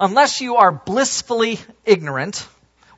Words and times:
Unless 0.00 0.40
you 0.40 0.56
are 0.56 0.70
blissfully 0.70 1.58
ignorant 1.84 2.46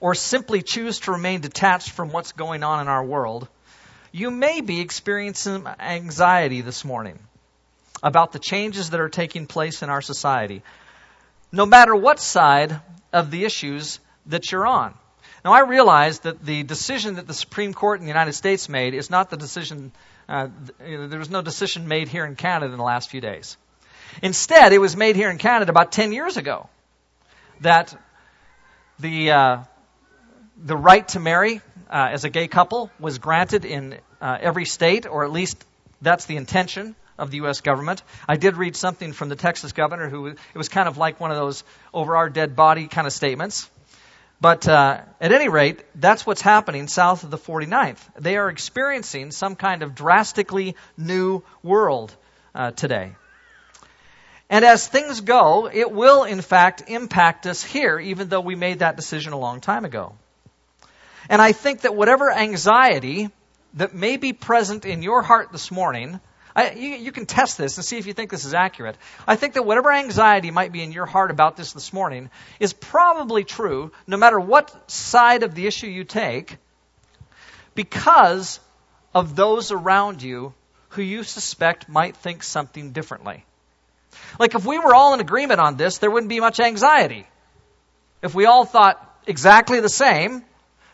or 0.00 0.14
simply 0.14 0.60
choose 0.60 1.00
to 1.00 1.12
remain 1.12 1.40
detached 1.40 1.90
from 1.92 2.10
what's 2.10 2.32
going 2.32 2.62
on 2.62 2.80
in 2.80 2.88
our 2.88 3.02
world, 3.02 3.48
you 4.12 4.30
may 4.30 4.60
be 4.60 4.80
experiencing 4.80 5.66
anxiety 5.78 6.60
this 6.60 6.84
morning 6.84 7.18
about 8.02 8.32
the 8.32 8.38
changes 8.38 8.90
that 8.90 9.00
are 9.00 9.08
taking 9.08 9.46
place 9.46 9.82
in 9.82 9.88
our 9.88 10.02
society, 10.02 10.62
no 11.50 11.64
matter 11.64 11.96
what 11.96 12.20
side 12.20 12.80
of 13.14 13.30
the 13.30 13.44
issues 13.44 13.98
that 14.26 14.52
you're 14.52 14.66
on. 14.66 14.94
Now, 15.42 15.52
I 15.52 15.60
realize 15.60 16.20
that 16.20 16.44
the 16.44 16.64
decision 16.64 17.14
that 17.14 17.26
the 17.26 17.32
Supreme 17.32 17.72
Court 17.72 18.00
in 18.00 18.04
the 18.04 18.10
United 18.10 18.34
States 18.34 18.68
made 18.68 18.92
is 18.92 19.08
not 19.08 19.30
the 19.30 19.38
decision, 19.38 19.90
uh, 20.28 20.48
there 20.78 21.18
was 21.18 21.30
no 21.30 21.40
decision 21.40 21.88
made 21.88 22.08
here 22.08 22.26
in 22.26 22.36
Canada 22.36 22.72
in 22.72 22.76
the 22.76 22.84
last 22.84 23.08
few 23.08 23.22
days. 23.22 23.56
Instead, 24.22 24.74
it 24.74 24.78
was 24.78 24.96
made 24.96 25.16
here 25.16 25.30
in 25.30 25.38
Canada 25.38 25.70
about 25.70 25.92
10 25.92 26.12
years 26.12 26.36
ago 26.36 26.68
that 27.60 27.96
the, 28.98 29.30
uh, 29.30 29.58
the 30.56 30.76
right 30.76 31.06
to 31.08 31.20
marry 31.20 31.60
uh, 31.90 32.08
as 32.10 32.24
a 32.24 32.30
gay 32.30 32.48
couple 32.48 32.90
was 32.98 33.18
granted 33.18 33.64
in 33.64 33.98
uh, 34.20 34.38
every 34.40 34.64
state, 34.64 35.06
or 35.06 35.24
at 35.24 35.32
least 35.32 35.64
that's 36.02 36.26
the 36.26 36.36
intention 36.36 36.94
of 37.18 37.30
the 37.30 37.38
U.S. 37.38 37.60
government. 37.60 38.02
I 38.26 38.36
did 38.36 38.56
read 38.56 38.76
something 38.76 39.12
from 39.12 39.28
the 39.28 39.36
Texas 39.36 39.72
governor 39.72 40.08
who 40.08 40.26
it 40.26 40.38
was 40.54 40.68
kind 40.68 40.88
of 40.88 40.96
like 40.96 41.20
one 41.20 41.30
of 41.30 41.36
those 41.36 41.64
over 41.92 42.16
our 42.16 42.30
dead 42.30 42.56
body 42.56 42.86
kind 42.86 43.06
of 43.06 43.12
statements. 43.12 43.68
But 44.40 44.66
uh, 44.66 45.02
at 45.20 45.32
any 45.32 45.50
rate, 45.50 45.84
that's 45.94 46.26
what's 46.26 46.40
happening 46.40 46.88
south 46.88 47.24
of 47.24 47.30
the 47.30 47.36
49th. 47.36 47.98
They 48.18 48.38
are 48.38 48.48
experiencing 48.48 49.32
some 49.32 49.54
kind 49.54 49.82
of 49.82 49.94
drastically 49.94 50.76
new 50.96 51.42
world 51.62 52.16
uh, 52.54 52.70
today. 52.70 53.12
And 54.50 54.64
as 54.64 54.86
things 54.86 55.20
go, 55.20 55.70
it 55.72 55.90
will 55.90 56.24
in 56.24 56.42
fact 56.42 56.84
impact 56.88 57.46
us 57.46 57.62
here, 57.62 57.98
even 57.98 58.28
though 58.28 58.40
we 58.40 58.56
made 58.56 58.80
that 58.80 58.96
decision 58.96 59.32
a 59.32 59.38
long 59.38 59.60
time 59.60 59.84
ago. 59.84 60.14
And 61.28 61.40
I 61.40 61.52
think 61.52 61.82
that 61.82 61.94
whatever 61.94 62.30
anxiety 62.30 63.30
that 63.74 63.94
may 63.94 64.16
be 64.16 64.32
present 64.32 64.84
in 64.84 65.02
your 65.02 65.22
heart 65.22 65.52
this 65.52 65.70
morning 65.70 66.20
I, 66.54 66.72
you, 66.72 66.88
you, 66.96 67.12
can 67.12 67.26
test 67.26 67.58
this 67.58 67.78
and 67.78 67.84
see 67.84 67.98
if 67.98 68.06
you 68.06 68.12
think 68.12 68.30
this 68.30 68.44
is 68.44 68.54
accurate. 68.54 68.96
I 69.26 69.36
think 69.36 69.54
that 69.54 69.64
whatever 69.64 69.92
anxiety 69.92 70.50
might 70.50 70.72
be 70.72 70.82
in 70.82 70.92
your 70.92 71.06
heart 71.06 71.30
about 71.30 71.56
this 71.56 71.72
this 71.72 71.92
morning 71.92 72.30
is 72.58 72.72
probably 72.72 73.44
true 73.44 73.92
no 74.06 74.16
matter 74.16 74.40
what 74.40 74.90
side 74.90 75.42
of 75.42 75.54
the 75.54 75.66
issue 75.66 75.86
you 75.86 76.04
take 76.04 76.56
because 77.74 78.58
of 79.14 79.36
those 79.36 79.70
around 79.70 80.22
you 80.22 80.52
who 80.90 81.02
you 81.02 81.22
suspect 81.22 81.88
might 81.88 82.16
think 82.16 82.42
something 82.42 82.90
differently. 82.92 83.44
Like 84.38 84.54
if 84.54 84.64
we 84.64 84.78
were 84.78 84.94
all 84.94 85.14
in 85.14 85.20
agreement 85.20 85.60
on 85.60 85.76
this, 85.76 85.98
there 85.98 86.10
wouldn't 86.10 86.28
be 86.28 86.40
much 86.40 86.60
anxiety. 86.60 87.26
If 88.22 88.34
we 88.34 88.46
all 88.46 88.64
thought 88.64 88.98
exactly 89.26 89.80
the 89.80 89.88
same, 89.88 90.44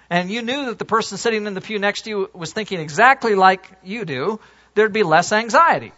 and 0.08 0.30
you 0.30 0.42
knew 0.42 0.66
that 0.66 0.78
the 0.78 0.84
person 0.84 1.18
sitting 1.18 1.46
in 1.46 1.54
the 1.54 1.60
pew 1.60 1.78
next 1.78 2.02
to 2.02 2.10
you 2.10 2.30
was 2.32 2.52
thinking 2.52 2.80
exactly 2.80 3.34
like 3.34 3.70
you 3.82 4.04
do, 4.04 4.40
there'd 4.74 4.92
be 4.92 5.02
less 5.02 5.32
anxiety. 5.32 5.92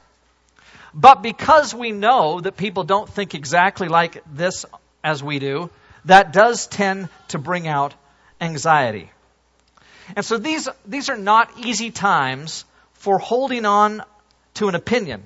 But 0.95 1.23
because 1.23 1.75
we 1.75 1.93
know 1.93 2.41
that 2.41 2.57
people 2.57 2.85
don't 2.85 3.09
think 3.09 3.35
exactly 3.35 3.89
like 3.89 4.23
this 4.33 4.65
as 5.05 5.23
we 5.23 5.39
do, 5.39 5.71
that 6.07 6.33
does 6.33 6.67
tend 6.67 7.09
to 7.29 7.39
bring 7.39 7.69
out 7.69 7.95
anxiety. 8.41 9.11
And 10.17 10.25
so 10.25 10.39
these, 10.39 10.69
these 10.87 11.11
are 11.11 11.19
not 11.19 11.51
easy 11.59 11.91
times 11.91 12.65
for 12.95 13.19
holding 13.19 13.67
on 13.67 14.03
to 14.55 14.69
an 14.69 14.75
opinion 14.75 15.23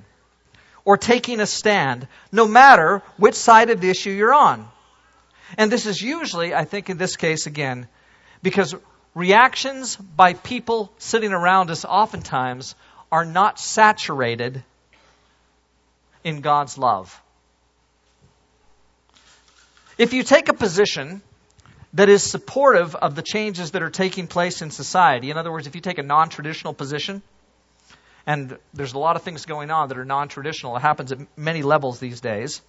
or 0.85 0.97
taking 0.97 1.41
a 1.41 1.47
stand, 1.47 2.09
no 2.31 2.47
matter 2.47 3.03
which 3.17 3.35
side 3.35 3.71
of 3.71 3.81
the 3.81 3.89
issue 3.89 4.11
you're 4.11 4.35
on. 4.35 4.69
And 5.57 5.71
this 5.71 5.87
is 5.87 6.01
usually, 6.01 6.55
I 6.55 6.65
think 6.65 6.91
in 6.91 6.99
this 6.99 7.17
case 7.17 7.47
again, 7.47 7.87
because 8.43 8.75
reactions 9.15 9.97
by 9.97 10.35
people 10.35 10.93
sitting 10.99 11.33
around 11.33 11.71
us 11.71 11.85
oftentimes 11.85 12.75
are 13.11 13.25
not 13.25 13.59
saturated 13.61 14.65
in 16.25 16.41
God's 16.41 16.79
love. 16.79 17.21
If 19.99 20.15
you 20.15 20.23
take 20.23 20.49
a 20.49 20.55
position 20.55 21.21
that 21.93 22.09
is 22.09 22.23
supportive 22.23 22.95
of 22.95 23.15
the 23.15 23.23
changes 23.23 23.73
that 23.73 23.83
are 23.83 23.91
taking 23.91 24.27
place 24.27 24.63
in 24.63 24.71
society, 24.71 25.31
in 25.31 25.37
other 25.37 25.53
words, 25.53 25.67
if 25.67 25.75
you 25.75 25.83
take 25.83 25.99
a 25.99 26.03
non 26.03 26.31
traditional 26.31 26.73
position, 26.73 27.23
and 28.27 28.59
there's 28.73 28.93
a 28.93 28.99
lot 28.99 29.17
of 29.17 29.23
things 29.23 29.47
going 29.47 29.71
on 29.71 29.89
that 29.89 29.99
are 29.99 30.05
non 30.05 30.29
traditional, 30.29 30.77
it 30.77 30.81
happens 30.81 31.13
at 31.13 31.19
many 31.37 31.63
levels 31.63 31.99
these 31.99 32.21
days, 32.21 32.63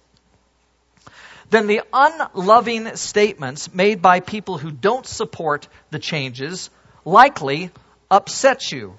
then 1.50 1.66
the 1.66 1.82
unloving 1.92 2.96
statements 2.96 3.72
made 3.72 4.02
by 4.02 4.20
people 4.20 4.58
who 4.58 4.70
don't 4.70 5.06
support 5.06 5.68
the 5.90 5.98
changes 5.98 6.70
likely 7.04 7.70
upset 8.10 8.72
you. 8.72 8.96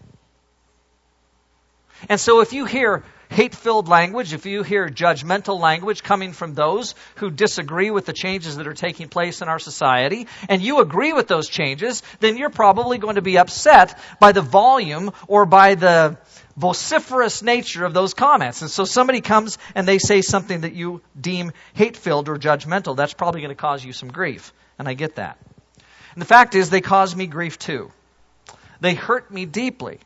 And 2.09 2.19
so 2.19 2.41
if 2.41 2.53
you 2.53 2.65
hear 2.65 3.03
hate 3.29 3.55
filled 3.55 3.87
language, 3.87 4.33
if 4.33 4.45
you 4.45 4.63
hear 4.63 4.87
judgmental 4.87 5.59
language 5.59 6.03
coming 6.03 6.31
from 6.31 6.53
those 6.53 6.95
who 7.15 7.29
disagree 7.29 7.89
with 7.91 8.05
the 8.05 8.13
changes 8.13 8.57
that 8.57 8.67
are 8.67 8.73
taking 8.73 9.09
place 9.09 9.41
in 9.41 9.49
our 9.49 9.59
society, 9.59 10.27
and 10.47 10.61
you 10.61 10.79
agree 10.79 11.13
with 11.13 11.27
those 11.27 11.49
changes, 11.49 12.03
then 12.19 12.37
you're 12.37 12.49
probably 12.49 12.97
going 12.97 13.15
to 13.15 13.21
be 13.21 13.37
upset 13.37 13.97
by 14.19 14.31
the 14.31 14.41
volume 14.41 15.11
or 15.27 15.45
by 15.45 15.75
the 15.75 16.17
vociferous 16.57 17.43
nature 17.43 17.85
of 17.85 17.93
those 17.93 18.13
comments. 18.13 18.61
And 18.61 18.71
so 18.71 18.85
somebody 18.85 19.21
comes 19.21 19.57
and 19.73 19.87
they 19.87 19.99
say 19.99 20.21
something 20.21 20.61
that 20.61 20.73
you 20.73 21.01
deem 21.19 21.51
hate 21.73 21.97
filled 21.97 22.29
or 22.29 22.37
judgmental, 22.37 22.95
that's 22.95 23.13
probably 23.13 23.41
going 23.41 23.49
to 23.49 23.55
cause 23.55 23.83
you 23.83 23.93
some 23.93 24.09
grief. 24.09 24.53
And 24.79 24.87
I 24.87 24.93
get 24.93 25.15
that. 25.15 25.37
And 26.13 26.21
the 26.21 26.25
fact 26.25 26.55
is, 26.55 26.69
they 26.69 26.81
cause 26.81 27.15
me 27.15 27.27
grief 27.27 27.59
too. 27.59 27.91
They 28.79 28.93
hurt 28.93 29.31
me 29.31 29.45
deeply 29.45 29.99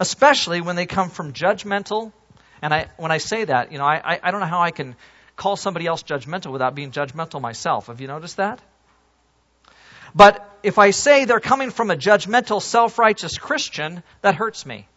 especially 0.00 0.60
when 0.60 0.76
they 0.76 0.86
come 0.86 1.10
from 1.10 1.32
judgmental. 1.32 2.12
And 2.62 2.72
I, 2.74 2.88
when 2.96 3.12
I 3.12 3.18
say 3.18 3.44
that, 3.44 3.72
you 3.72 3.78
know, 3.78 3.84
I, 3.84 4.18
I 4.22 4.30
don't 4.30 4.40
know 4.40 4.46
how 4.46 4.60
I 4.60 4.70
can 4.70 4.96
call 5.36 5.56
somebody 5.56 5.86
else 5.86 6.02
judgmental 6.02 6.52
without 6.52 6.74
being 6.74 6.90
judgmental 6.90 7.40
myself. 7.40 7.86
Have 7.86 8.00
you 8.00 8.08
noticed 8.08 8.38
that? 8.38 8.60
But 10.14 10.44
if 10.62 10.78
I 10.78 10.90
say 10.90 11.24
they're 11.24 11.40
coming 11.40 11.70
from 11.70 11.90
a 11.90 11.96
judgmental, 11.96 12.62
self 12.62 12.98
righteous 12.98 13.38
Christian, 13.38 14.02
that 14.22 14.34
hurts 14.34 14.66
me. 14.66 14.88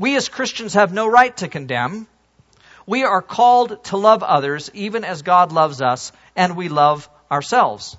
We 0.00 0.16
as 0.16 0.30
Christians 0.30 0.72
have 0.72 0.94
no 0.94 1.06
right 1.06 1.36
to 1.36 1.48
condemn. 1.48 2.06
We 2.86 3.04
are 3.04 3.20
called 3.20 3.84
to 3.84 3.98
love 3.98 4.22
others 4.22 4.70
even 4.72 5.04
as 5.04 5.20
God 5.20 5.52
loves 5.52 5.82
us 5.82 6.10
and 6.34 6.56
we 6.56 6.70
love 6.70 7.06
ourselves. 7.30 7.98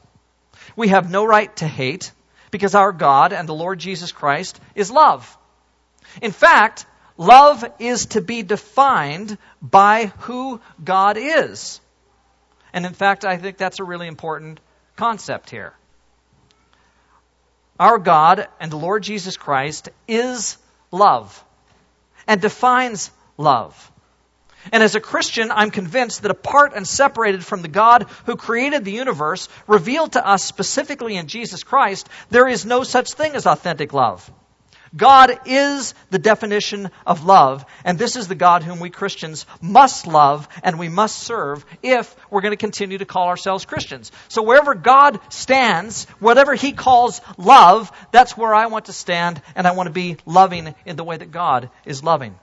We 0.75 0.88
have 0.88 1.11
no 1.11 1.23
right 1.25 1.56
to 1.57 1.67
hate 1.67 2.11
because 2.50 2.73
our 2.73 2.91
God 2.91 3.34
and 3.34 3.47
the 3.47 3.53
Lord 3.53 3.78
Jesus 3.78 4.11
Christ 4.11 4.59
is 4.73 4.90
love. 4.90 5.38
In 6.23 6.31
fact, 6.31 6.88
love 7.17 7.63
is 7.78 8.07
to 8.07 8.22
be 8.22 8.41
defined 8.41 9.38
by 9.61 10.11
who 10.22 10.59
God 10.84 11.17
is. 11.19 11.79
And 12.73 12.84
in 12.88 12.94
fact, 12.94 13.25
I 13.25 13.38
think 13.38 13.57
that's 13.57 13.79
a 13.79 13.84
really 13.84 14.07
important 14.07 14.59
concept 14.95 15.51
here. 15.51 15.75
Our 17.79 18.00
God 18.00 18.47
and 18.59 18.72
the 18.72 18.78
Lord 18.78 19.03
Jesus 19.03 19.38
Christ 19.38 19.90
is 20.07 20.57
love 20.90 21.45
and 22.28 22.42
defines 22.42 23.12
love. 23.38 23.92
And 24.72 24.84
as 24.84 24.96
a 24.96 25.00
Christian, 25.00 25.52
I'm 25.52 25.72
convinced 25.72 26.22
that 26.22 26.32
apart 26.32 26.74
and 26.76 26.88
separated 26.88 27.44
from 27.44 27.62
the 27.62 27.68
God 27.68 28.06
who 28.26 28.36
created 28.36 28.86
the 28.86 28.92
universe, 28.92 29.50
revealed 29.68 30.14
to 30.14 30.26
us 30.26 30.44
specifically 30.44 31.16
in 31.16 31.28
Jesus 31.28 31.64
Christ, 31.64 32.08
there 32.30 32.48
is 32.48 32.66
no 32.66 32.84
such 32.84 33.14
thing 33.14 33.36
as 33.36 33.48
authentic 33.48 33.94
love. 33.94 34.30
God 34.96 35.40
is 35.46 35.94
the 36.09 36.19
definition 36.19 36.91
of 37.07 37.24
love, 37.24 37.66
and 37.85 37.97
this 37.97 38.18
is 38.18 38.28
the 38.28 38.35
God 38.35 38.63
whom 38.63 38.79
we 38.79 38.90
Christians 38.90 39.46
must 39.62 40.06
love 40.06 40.50
and 40.63 40.78
we 40.78 40.90
must 40.90 41.19
serve 41.19 41.66
if 41.81 42.13
we're 42.29 42.41
going 42.41 42.52
to 42.52 42.57
continue 42.57 42.97
to 42.97 43.05
call 43.05 43.28
ourselves 43.28 43.64
Christians. 43.64 44.11
So 44.28 44.43
wherever 44.43 44.76
God 44.76 45.20
stands, 45.29 46.05
whatever 46.20 46.55
He 46.55 46.73
calls 46.73 47.22
love, 47.38 47.91
that's 48.11 48.35
where 48.35 48.53
I 48.53 48.67
want 48.67 48.85
to 48.85 48.93
stand, 48.93 49.41
and 49.55 49.66
I 49.66 49.72
want 49.72 49.88
to 49.88 49.93
be 49.93 50.17
loving 50.26 50.76
in 50.85 50.97
the 50.97 51.05
way 51.05 51.16
that 51.16 51.32
God 51.32 51.70
is 51.85 52.03
loving. 52.03 52.35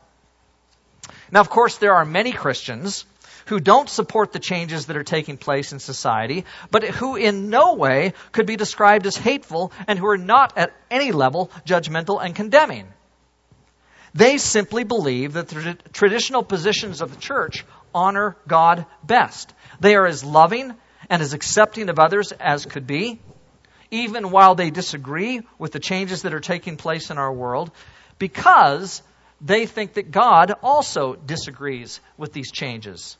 Now, 1.31 1.41
of 1.41 1.51
course, 1.51 1.77
there 1.77 1.95
are 1.95 2.07
many 2.07 2.33
Christians 2.33 3.05
who 3.49 3.61
don't 3.61 3.89
support 3.89 4.33
the 4.33 4.39
changes 4.39 4.87
that 4.87 4.97
are 4.97 5.05
taking 5.05 5.39
place 5.39 5.73
in 5.73 5.79
society, 5.79 6.45
but 6.71 6.85
who 6.85 7.17
in 7.17 7.49
no 7.51 7.75
way 7.75 8.13
could 8.33 8.47
be 8.47 8.57
described 8.57 9.07
as 9.07 9.17
hateful 9.17 9.73
and 9.87 9.99
who 9.99 10.07
are 10.07 10.19
not 10.19 10.57
at 10.57 10.75
any 10.91 11.13
level 11.13 11.51
judgmental 11.67 12.23
and 12.23 12.35
condemning. 12.35 12.87
They 14.15 14.39
simply 14.39 14.85
believe 14.85 15.35
that 15.35 15.49
the 15.49 15.77
traditional 15.93 16.43
positions 16.43 17.01
of 17.01 17.11
the 17.11 17.21
church 17.21 17.65
honor 17.95 18.37
God 18.47 18.87
best. 19.03 19.53
They 19.81 19.97
are 19.97 20.07
as 20.07 20.25
loving 20.25 20.75
and 21.09 21.23
as 21.23 21.33
accepting 21.33 21.89
of 21.89 21.99
others 21.99 22.33
as 22.33 22.67
could 22.67 22.87
be, 22.87 23.21
even 23.91 24.31
while 24.31 24.55
they 24.55 24.71
disagree 24.71 25.41
with 25.59 25.73
the 25.73 25.81
changes 25.81 26.23
that 26.23 26.35
are 26.35 26.41
taking 26.41 26.77
place 26.77 27.11
in 27.11 27.17
our 27.17 27.33
world, 27.33 27.71
because 28.19 29.03
they 29.41 29.67
think 29.67 29.95
that 29.95 30.11
God 30.11 30.53
also 30.63 31.15
disagrees 31.15 32.01
with 32.17 32.33
these 32.33 32.51
changes. 32.51 33.17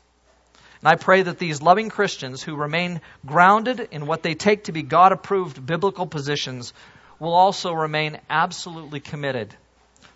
And 0.81 0.87
I 0.87 0.95
pray 0.95 1.21
that 1.23 1.39
these 1.39 1.61
loving 1.61 1.89
Christians 1.89 2.41
who 2.41 2.55
remain 2.55 3.01
grounded 3.25 3.89
in 3.91 4.05
what 4.05 4.23
they 4.23 4.33
take 4.33 4.65
to 4.65 4.71
be 4.71 4.81
God 4.81 5.11
approved 5.11 5.65
biblical 5.65 6.07
positions 6.07 6.73
will 7.19 7.33
also 7.33 7.73
remain 7.73 8.19
absolutely 8.29 9.01
committed 9.01 9.53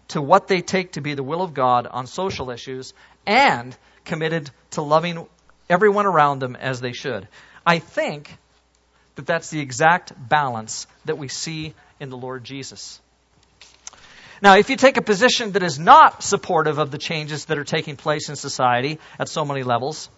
to 0.09 0.21
what 0.21 0.47
they 0.47 0.61
take 0.61 0.93
to 0.93 1.01
be 1.01 1.15
the 1.15 1.23
will 1.23 1.41
of 1.41 1.53
God 1.53 1.87
on 1.87 2.07
social 2.07 2.49
issues 2.49 2.93
and 3.25 3.75
committed 4.05 4.49
to 4.71 4.81
loving 4.81 5.25
everyone 5.69 6.05
around 6.05 6.39
them 6.39 6.55
as 6.55 6.79
they 6.79 6.93
should. 6.93 7.27
I 7.65 7.79
think 7.79 8.37
that 9.15 9.25
that's 9.25 9.49
the 9.49 9.59
exact 9.59 10.13
balance 10.17 10.87
that 11.05 11.17
we 11.17 11.27
see 11.27 11.73
in 11.99 12.09
the 12.09 12.17
Lord 12.17 12.43
Jesus. 12.43 13.01
Now, 14.41 14.57
if 14.57 14.69
you 14.69 14.75
take 14.75 14.97
a 14.97 15.01
position 15.01 15.53
that 15.53 15.63
is 15.63 15.79
not 15.79 16.21
supportive 16.21 16.77
of 16.77 16.91
the 16.91 16.97
changes 16.97 17.45
that 17.45 17.57
are 17.57 17.63
taking 17.63 17.95
place 17.95 18.29
in 18.29 18.35
society 18.35 18.99
at 19.17 19.29
so 19.29 19.45
many 19.45 19.63
levels, 19.63 20.09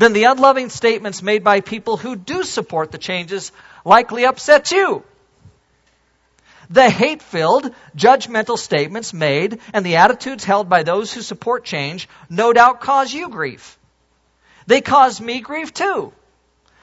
then 0.00 0.14
the 0.14 0.24
unloving 0.24 0.70
statements 0.70 1.22
made 1.22 1.44
by 1.44 1.60
people 1.60 1.98
who 1.98 2.16
do 2.16 2.42
support 2.42 2.90
the 2.90 2.98
changes 2.98 3.52
likely 3.84 4.24
upset 4.24 4.70
you. 4.70 5.04
The 6.70 6.88
hate 6.88 7.20
filled, 7.20 7.74
judgmental 7.96 8.56
statements 8.56 9.12
made 9.12 9.60
and 9.74 9.84
the 9.84 9.96
attitudes 9.96 10.44
held 10.44 10.68
by 10.68 10.84
those 10.84 11.12
who 11.12 11.20
support 11.20 11.64
change 11.64 12.08
no 12.30 12.52
doubt 12.52 12.80
cause 12.80 13.12
you 13.12 13.28
grief. 13.28 13.78
They 14.66 14.80
cause 14.80 15.20
me 15.20 15.40
grief 15.40 15.74
too, 15.74 16.12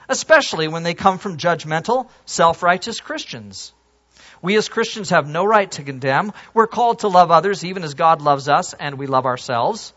especially 0.08 0.68
when 0.68 0.84
they 0.84 0.94
come 0.94 1.18
from 1.18 1.38
judgmental, 1.38 2.08
self 2.24 2.62
righteous 2.62 3.00
Christians. 3.00 3.72
We 4.40 4.56
as 4.56 4.68
Christians 4.68 5.10
have 5.10 5.26
no 5.26 5.44
right 5.44 5.70
to 5.72 5.82
condemn. 5.82 6.32
We're 6.54 6.68
called 6.68 7.00
to 7.00 7.08
love 7.08 7.32
others 7.32 7.64
even 7.64 7.82
as 7.82 7.94
God 7.94 8.22
loves 8.22 8.48
us 8.48 8.74
and 8.74 8.96
we 8.96 9.08
love 9.08 9.26
ourselves. 9.26 9.92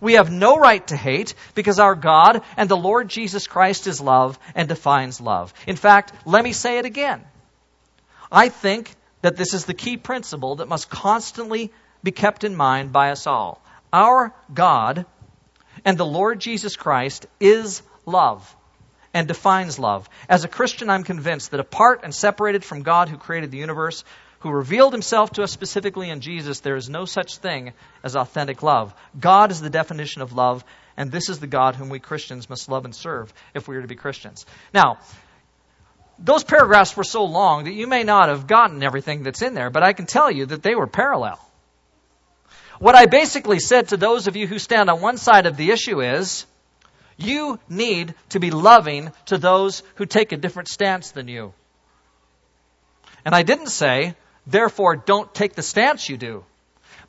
We 0.00 0.14
have 0.14 0.30
no 0.30 0.58
right 0.58 0.86
to 0.88 0.96
hate 0.96 1.34
because 1.54 1.78
our 1.78 1.94
God 1.94 2.42
and 2.56 2.68
the 2.68 2.76
Lord 2.76 3.08
Jesus 3.08 3.46
Christ 3.46 3.86
is 3.86 4.00
love 4.00 4.38
and 4.54 4.68
defines 4.68 5.20
love. 5.20 5.52
In 5.66 5.76
fact, 5.76 6.12
let 6.24 6.44
me 6.44 6.52
say 6.52 6.78
it 6.78 6.84
again. 6.84 7.24
I 8.30 8.48
think 8.48 8.94
that 9.22 9.36
this 9.36 9.54
is 9.54 9.64
the 9.64 9.74
key 9.74 9.96
principle 9.96 10.56
that 10.56 10.68
must 10.68 10.90
constantly 10.90 11.72
be 12.02 12.12
kept 12.12 12.44
in 12.44 12.54
mind 12.54 12.92
by 12.92 13.10
us 13.10 13.26
all. 13.26 13.62
Our 13.92 14.34
God 14.52 15.06
and 15.84 15.96
the 15.98 16.06
Lord 16.06 16.40
Jesus 16.40 16.76
Christ 16.76 17.26
is 17.40 17.82
love 18.04 18.54
and 19.12 19.26
defines 19.26 19.78
love. 19.78 20.08
As 20.28 20.44
a 20.44 20.48
Christian, 20.48 20.90
I'm 20.90 21.02
convinced 21.02 21.50
that 21.50 21.60
apart 21.60 22.00
and 22.02 22.14
separated 22.14 22.64
from 22.64 22.82
God 22.82 23.08
who 23.08 23.16
created 23.16 23.50
the 23.50 23.58
universe, 23.58 24.04
who 24.40 24.50
revealed 24.50 24.92
himself 24.92 25.32
to 25.32 25.42
us 25.42 25.52
specifically 25.52 26.10
in 26.10 26.20
Jesus, 26.20 26.60
there 26.60 26.76
is 26.76 26.88
no 26.88 27.04
such 27.04 27.38
thing 27.38 27.72
as 28.02 28.16
authentic 28.16 28.62
love. 28.62 28.94
God 29.18 29.50
is 29.50 29.60
the 29.60 29.70
definition 29.70 30.22
of 30.22 30.32
love, 30.32 30.64
and 30.96 31.10
this 31.10 31.28
is 31.28 31.40
the 31.40 31.46
God 31.46 31.74
whom 31.74 31.88
we 31.88 31.98
Christians 31.98 32.48
must 32.48 32.68
love 32.68 32.84
and 32.84 32.94
serve 32.94 33.32
if 33.54 33.66
we 33.66 33.76
are 33.76 33.82
to 33.82 33.88
be 33.88 33.96
Christians. 33.96 34.46
Now, 34.72 34.98
those 36.18 36.44
paragraphs 36.44 36.96
were 36.96 37.04
so 37.04 37.24
long 37.24 37.64
that 37.64 37.74
you 37.74 37.86
may 37.86 38.02
not 38.02 38.28
have 38.28 38.46
gotten 38.46 38.82
everything 38.82 39.22
that's 39.22 39.42
in 39.42 39.54
there, 39.54 39.70
but 39.70 39.82
I 39.82 39.92
can 39.92 40.06
tell 40.06 40.30
you 40.30 40.46
that 40.46 40.62
they 40.62 40.74
were 40.74 40.86
parallel. 40.86 41.40
What 42.78 42.94
I 42.94 43.06
basically 43.06 43.58
said 43.58 43.88
to 43.88 43.96
those 43.96 44.26
of 44.26 44.36
you 44.36 44.46
who 44.46 44.58
stand 44.58 44.90
on 44.90 45.00
one 45.00 45.16
side 45.16 45.46
of 45.46 45.56
the 45.56 45.70
issue 45.70 46.02
is 46.02 46.46
you 47.16 47.58
need 47.68 48.14
to 48.30 48.40
be 48.40 48.50
loving 48.50 49.12
to 49.26 49.38
those 49.38 49.82
who 49.94 50.04
take 50.04 50.32
a 50.32 50.36
different 50.36 50.68
stance 50.68 51.10
than 51.12 51.28
you. 51.28 51.54
And 53.24 53.34
I 53.34 53.42
didn't 53.42 53.68
say, 53.68 54.14
therefore, 54.46 54.96
don't 54.96 55.32
take 55.34 55.54
the 55.54 55.62
stance 55.62 56.08
you 56.08 56.16
do. 56.16 56.44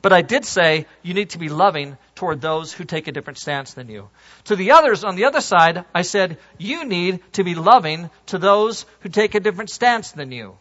But 0.00 0.12
I 0.12 0.22
did 0.22 0.44
say 0.44 0.86
you 1.02 1.14
need 1.14 1.30
to 1.30 1.38
be 1.38 1.48
loving 1.48 1.96
toward 2.14 2.40
those 2.40 2.72
who 2.72 2.84
take 2.84 3.08
a 3.08 3.12
different 3.12 3.38
stance 3.38 3.74
than 3.74 3.88
you. 3.88 4.08
To 4.44 4.56
the 4.56 4.72
others 4.72 5.02
on 5.02 5.16
the 5.16 5.24
other 5.24 5.40
side, 5.40 5.84
I 5.94 6.02
said 6.02 6.38
you 6.56 6.84
need 6.84 7.20
to 7.32 7.44
be 7.44 7.54
loving 7.54 8.10
to 8.26 8.38
those 8.38 8.86
who 9.00 9.08
take 9.08 9.34
a 9.34 9.40
different 9.40 9.70
stance 9.70 10.12
than 10.12 10.30
you. 10.30 10.56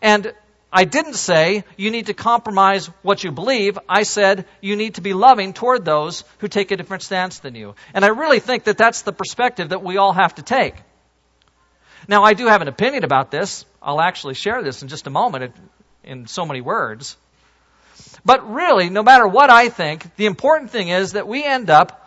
And 0.00 0.32
I 0.72 0.84
didn't 0.84 1.14
say 1.14 1.64
you 1.76 1.90
need 1.90 2.06
to 2.06 2.14
compromise 2.14 2.86
what 3.02 3.24
you 3.24 3.30
believe. 3.30 3.78
I 3.88 4.02
said 4.02 4.46
you 4.60 4.76
need 4.76 4.94
to 4.94 5.00
be 5.00 5.12
loving 5.12 5.52
toward 5.52 5.84
those 5.84 6.24
who 6.38 6.48
take 6.48 6.70
a 6.70 6.76
different 6.76 7.02
stance 7.02 7.38
than 7.38 7.54
you. 7.54 7.74
And 7.94 8.04
I 8.04 8.08
really 8.08 8.40
think 8.40 8.64
that 8.64 8.78
that's 8.78 9.02
the 9.02 9.12
perspective 9.12 9.70
that 9.70 9.82
we 9.82 9.96
all 9.96 10.12
have 10.12 10.34
to 10.36 10.42
take. 10.42 10.74
Now, 12.08 12.24
I 12.24 12.34
do 12.34 12.46
have 12.46 12.62
an 12.62 12.68
opinion 12.68 13.04
about 13.04 13.30
this. 13.30 13.64
I'll 13.82 14.00
actually 14.00 14.34
share 14.34 14.62
this 14.62 14.82
in 14.82 14.88
just 14.88 15.06
a 15.06 15.10
moment 15.10 15.54
in 16.04 16.26
so 16.26 16.46
many 16.46 16.60
words. 16.60 17.16
But 18.24 18.52
really, 18.52 18.90
no 18.90 19.02
matter 19.02 19.26
what 19.26 19.50
I 19.50 19.68
think, 19.68 20.16
the 20.16 20.26
important 20.26 20.70
thing 20.70 20.88
is 20.88 21.12
that 21.12 21.26
we 21.28 21.44
end 21.44 21.70
up 21.70 22.02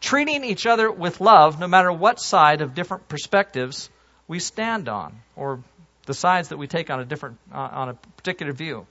treating 0.00 0.44
each 0.44 0.66
other 0.66 0.90
with 0.90 1.20
love 1.20 1.58
no 1.58 1.66
matter 1.66 1.90
what 1.90 2.20
side 2.20 2.60
of 2.60 2.74
different 2.74 3.08
perspectives 3.08 3.90
we 4.28 4.38
stand 4.38 4.88
on 4.88 5.20
or 5.34 5.62
the 6.06 6.14
sides 6.14 6.48
that 6.48 6.58
we 6.58 6.66
take 6.66 6.90
on 6.90 7.00
a 7.00 7.04
different 7.04 7.38
uh, 7.52 7.56
on 7.72 7.88
a 7.88 7.94
particular 8.16 8.52
view. 8.52 8.86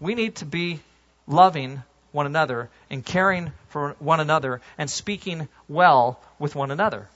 We 0.00 0.14
need 0.14 0.36
to 0.36 0.44
be 0.44 0.80
loving 1.26 1.82
one 2.10 2.26
another 2.26 2.70
and 2.90 3.04
caring 3.04 3.52
for 3.68 3.96
one 3.98 4.20
another 4.20 4.60
and 4.78 4.90
speaking 4.90 5.48
well 5.68 6.20
with 6.38 6.54
one 6.54 6.70
another. 6.70 7.08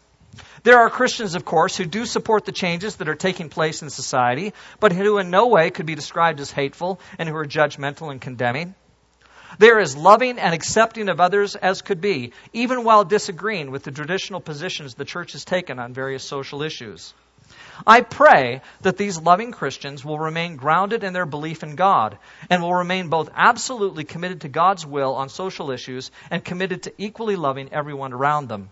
There 0.62 0.78
are 0.78 0.90
Christians, 0.90 1.34
of 1.34 1.44
course, 1.44 1.76
who 1.76 1.84
do 1.84 2.06
support 2.06 2.44
the 2.44 2.52
changes 2.52 2.96
that 2.96 3.08
are 3.08 3.14
taking 3.14 3.48
place 3.48 3.82
in 3.82 3.90
society, 3.90 4.52
but 4.80 4.92
who 4.92 5.18
in 5.18 5.30
no 5.30 5.46
way 5.46 5.70
could 5.70 5.86
be 5.86 5.94
described 5.94 6.40
as 6.40 6.50
hateful 6.50 7.00
and 7.18 7.28
who 7.28 7.36
are 7.36 7.46
judgmental 7.46 8.10
and 8.10 8.20
condemning. 8.20 8.74
They 9.58 9.70
are 9.70 9.78
as 9.78 9.96
loving 9.96 10.38
and 10.38 10.54
accepting 10.54 11.08
of 11.08 11.20
others 11.20 11.56
as 11.56 11.82
could 11.82 12.00
be, 12.00 12.32
even 12.52 12.84
while 12.84 13.04
disagreeing 13.04 13.70
with 13.70 13.84
the 13.84 13.90
traditional 13.90 14.40
positions 14.40 14.94
the 14.94 15.04
church 15.04 15.32
has 15.32 15.44
taken 15.44 15.78
on 15.78 15.94
various 15.94 16.24
social 16.24 16.62
issues. 16.62 17.14
I 17.86 18.00
pray 18.00 18.62
that 18.80 18.96
these 18.96 19.20
loving 19.20 19.52
Christians 19.52 20.04
will 20.04 20.18
remain 20.18 20.56
grounded 20.56 21.04
in 21.04 21.12
their 21.12 21.26
belief 21.26 21.62
in 21.62 21.76
God 21.76 22.18
and 22.50 22.62
will 22.62 22.74
remain 22.74 23.08
both 23.08 23.30
absolutely 23.34 24.04
committed 24.04 24.40
to 24.40 24.48
God's 24.48 24.84
will 24.84 25.14
on 25.14 25.28
social 25.28 25.70
issues 25.70 26.10
and 26.30 26.44
committed 26.44 26.84
to 26.84 26.92
equally 26.98 27.36
loving 27.36 27.72
everyone 27.72 28.12
around 28.12 28.48
them. 28.48 28.70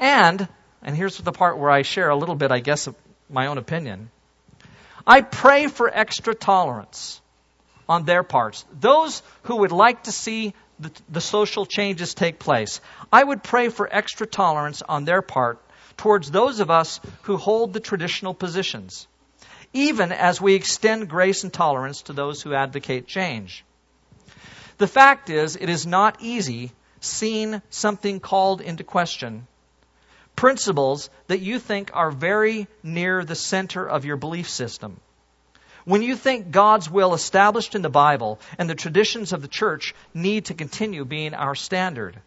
And, 0.00 0.48
and 0.84 0.94
here's 0.94 1.16
the 1.18 1.32
part 1.32 1.58
where 1.58 1.70
I 1.70 1.82
share 1.82 2.10
a 2.10 2.16
little 2.16 2.34
bit, 2.34 2.52
I 2.52 2.60
guess, 2.60 2.86
of 2.86 2.94
my 3.30 3.46
own 3.46 3.58
opinion. 3.58 4.10
I 5.06 5.22
pray 5.22 5.66
for 5.66 5.90
extra 5.92 6.34
tolerance 6.34 7.20
on 7.88 8.04
their 8.04 8.22
parts. 8.22 8.64
Those 8.80 9.22
who 9.44 9.56
would 9.56 9.72
like 9.72 10.04
to 10.04 10.12
see 10.12 10.54
the, 10.78 10.90
the, 11.08 11.20
social 11.20 11.66
changes 11.66 12.14
take 12.14 12.38
place. 12.38 12.80
I 13.12 13.22
would 13.22 13.42
pray 13.42 13.68
for 13.68 13.88
extra 13.90 14.26
tolerance 14.26 14.82
on 14.82 15.04
their 15.04 15.22
part 15.22 15.60
towards 15.96 16.30
those 16.30 16.60
of 16.60 16.70
us 16.70 17.00
who 17.22 17.36
hold 17.36 17.72
the 17.72 17.80
traditional 17.80 18.34
positions, 18.34 19.06
even 19.72 20.10
as 20.10 20.40
we 20.40 20.54
extend 20.54 21.08
grace 21.08 21.44
and 21.44 21.52
tolerance 21.52 22.02
to 22.02 22.12
those 22.12 22.42
who 22.42 22.54
advocate 22.54 23.06
change. 23.06 23.64
The 24.78 24.88
fact 24.88 25.30
is, 25.30 25.56
it 25.56 25.68
is 25.68 25.86
not 25.86 26.16
easy 26.20 26.72
seeing 27.00 27.62
something 27.70 28.18
called 28.18 28.60
into 28.60 28.82
question, 28.82 29.46
principles 30.36 31.10
that 31.28 31.40
you 31.40 31.58
think 31.58 31.90
are 31.94 32.10
very 32.10 32.66
near 32.82 33.24
the 33.24 33.34
center 33.34 33.88
of 33.88 34.04
your 34.04 34.16
belief 34.16 34.48
system. 34.48 35.00
When 35.84 36.02
you 36.02 36.16
think 36.16 36.50
God's 36.50 36.90
will 36.90 37.12
established 37.12 37.74
in 37.74 37.82
the 37.82 37.90
Bible 37.90 38.40
and 38.58 38.68
the 38.68 38.74
traditions 38.74 39.32
of 39.32 39.42
the 39.42 39.48
church 39.48 39.94
need 40.14 40.46
to 40.46 40.54
continue 40.54 41.04
being 41.04 41.34
our 41.34 41.54
standard. 41.54 42.18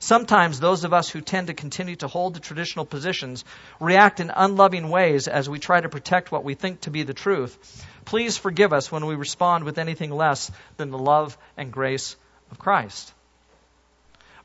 Sometimes 0.00 0.58
those 0.58 0.84
of 0.84 0.94
us 0.94 1.08
who 1.10 1.20
tend 1.20 1.48
to 1.48 1.54
continue 1.54 1.94
to 1.96 2.08
hold 2.08 2.34
the 2.34 2.40
traditional 2.40 2.86
positions 2.86 3.44
react 3.78 4.18
in 4.18 4.32
unloving 4.34 4.88
ways 4.88 5.28
as 5.28 5.48
we 5.48 5.58
try 5.58 5.80
to 5.80 5.90
protect 5.90 6.32
what 6.32 6.42
we 6.42 6.54
think 6.54 6.80
to 6.80 6.90
be 6.90 7.02
the 7.02 7.14
truth. 7.14 7.86
Please 8.06 8.36
forgive 8.36 8.72
us 8.72 8.90
when 8.90 9.06
we 9.06 9.14
respond 9.14 9.64
with 9.64 9.78
anything 9.78 10.10
less 10.10 10.50
than 10.78 10.90
the 10.90 10.98
love 10.98 11.36
and 11.56 11.70
grace 11.70 12.16
of 12.50 12.58
Christ. 12.58 13.12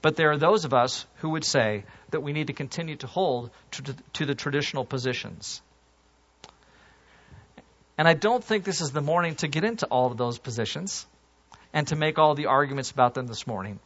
But 0.05 0.17
there 0.17 0.29
are 0.29 0.37
those 0.37 0.65
of 0.65 0.73
us 0.75 1.03
who 1.15 1.29
would 1.31 1.43
say 1.43 1.83
that 2.11 2.21
we 2.21 2.31
need 2.31 2.45
to 2.45 2.53
continue 2.53 2.95
to 2.97 3.07
hold 3.07 3.49
to, 3.71 3.95
to 4.13 4.27
the 4.27 4.35
traditional 4.35 4.85
positions. 4.85 5.63
And 7.97 8.07
I 8.07 8.13
don't 8.13 8.43
think 8.43 8.65
this 8.65 8.81
is 8.81 8.91
the 8.91 9.01
morning 9.01 9.33
to 9.37 9.47
get 9.47 9.63
into 9.63 9.87
all 9.87 10.11
of 10.11 10.15
those 10.15 10.37
positions 10.37 11.07
and 11.73 11.87
to 11.87 11.95
make 11.95 12.19
all 12.19 12.35
the 12.35 12.45
arguments 12.45 12.91
about 12.91 13.15
them 13.15 13.25
this 13.25 13.47
morning. 13.47 13.79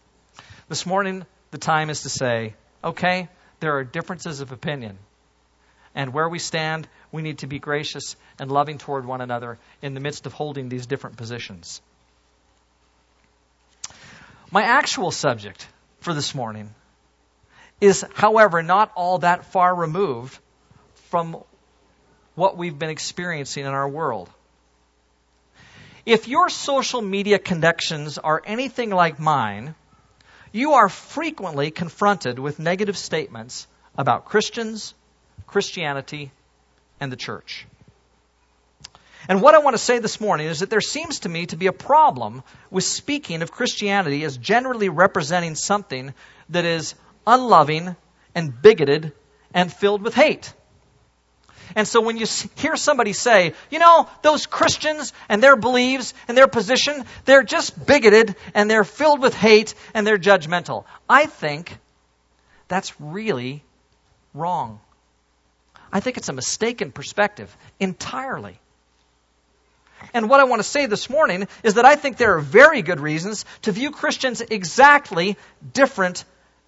This 0.68 0.86
morning, 0.86 1.26
the 1.52 1.58
time 1.58 1.90
is 1.90 2.02
to 2.02 2.10
say, 2.10 2.54
okay, 2.84 3.30
there 3.62 3.78
are 3.78 3.86
differences 3.86 4.42
of 4.42 4.52
opinion. 4.52 4.98
And 5.96 6.14
where 6.14 6.28
we 6.28 6.40
stand, 6.40 6.90
we 7.14 7.22
need 7.22 7.38
to 7.38 7.48
be 7.48 7.60
gracious 7.60 8.18
and 8.38 8.52
loving 8.52 8.78
toward 8.78 9.06
one 9.06 9.22
another 9.22 9.58
in 9.82 9.94
the 9.94 10.02
midst 10.02 10.26
of 10.26 10.34
holding 10.34 10.68
these 10.68 10.86
different 10.86 11.16
positions. 11.16 11.82
My 14.52 14.64
actual 14.64 15.12
subject 15.12 15.66
for 16.02 16.14
this 16.14 16.34
morning 16.34 16.74
is, 17.82 18.06
however, 18.14 18.62
not 18.62 18.92
all 18.96 19.20
that 19.20 19.46
far 19.52 19.74
removed 19.74 20.38
from 21.10 21.38
what 22.36 22.58
we've 22.58 22.78
been 22.78 22.90
experiencing 22.90 23.66
in 23.66 23.72
our 23.72 23.88
world. 23.88 24.30
If 26.06 26.28
your 26.28 26.50
social 26.50 27.02
media 27.02 27.40
connections 27.40 28.18
are 28.18 28.42
anything 28.46 28.90
like 28.90 29.20
mine, 29.20 29.76
you 30.52 30.74
are 30.74 30.90
frequently 30.90 31.72
confronted 31.72 32.40
with 32.40 32.60
negative 32.60 32.98
statements 32.98 33.68
about 33.98 34.26
Christians, 34.26 34.94
Christianity, 35.46 36.32
and 37.00 37.12
the 37.12 37.18
church. 37.18 37.68
And 39.30 39.44
what 39.44 39.54
I 39.54 39.60
want 39.60 39.76
to 39.76 39.82
say 39.82 40.00
this 40.00 40.20
morning 40.20 40.48
is 40.48 40.62
that 40.62 40.72
there 40.72 40.82
seems 40.82 41.20
to 41.20 41.30
me 41.30 41.46
to 41.46 41.56
be 41.56 41.68
a 41.68 41.72
problem 41.72 42.42
with 42.72 42.84
speaking 42.84 43.44
of 43.44 43.52
Christianity 43.52 44.24
as 44.24 44.36
generally 44.38 44.90
representing 44.90 45.54
something 45.54 46.16
that 46.50 46.66
is 46.66 46.96
unloving 47.28 47.96
and 48.34 48.60
bigoted 48.60 49.14
and 49.54 49.72
filled 49.72 50.02
with 50.02 50.16
hate. 50.16 50.52
And 51.76 51.88
so 51.88 52.02
when 52.02 52.18
you 52.18 52.26
hear 52.56 52.76
somebody 52.76 53.14
say, 53.14 53.54
you 53.70 53.78
know, 53.78 54.10
those 54.24 54.48
Christians 54.48 55.14
and 55.30 55.44
their 55.44 55.56
beliefs 55.56 56.16
and 56.28 56.36
their 56.36 56.48
position, 56.48 57.06
they're 57.26 57.44
just 57.44 57.86
bigoted 57.86 58.36
and 58.56 58.68
they're 58.68 58.84
filled 58.84 59.22
with 59.22 59.36
hate 59.36 59.76
and 59.94 60.08
they're 60.08 60.18
judgmental. 60.18 60.86
I 61.08 61.28
think 61.28 61.78
that's 62.68 63.00
really 63.00 63.64
wrong. 64.34 64.80
I 65.94 66.00
think 66.00 66.18
it's 66.18 66.30
a 66.30 66.34
mistaken 66.34 66.92
perspective 66.92 67.56
entirely. 67.80 68.60
And 70.14 70.30
what 70.30 70.40
I 70.40 70.46
want 70.46 70.60
to 70.60 70.68
say 70.68 70.86
this 70.86 71.10
morning 71.10 71.48
is 71.64 71.76
that 71.76 71.86
I 71.86 71.96
think 71.96 72.18
there 72.18 72.36
are 72.36 72.42
very 72.42 72.82
good 72.82 73.00
reasons 73.00 73.46
to 73.64 73.72
view 73.72 73.92
Christians 73.92 74.42
exactly 74.42 75.38
different 75.74 76.26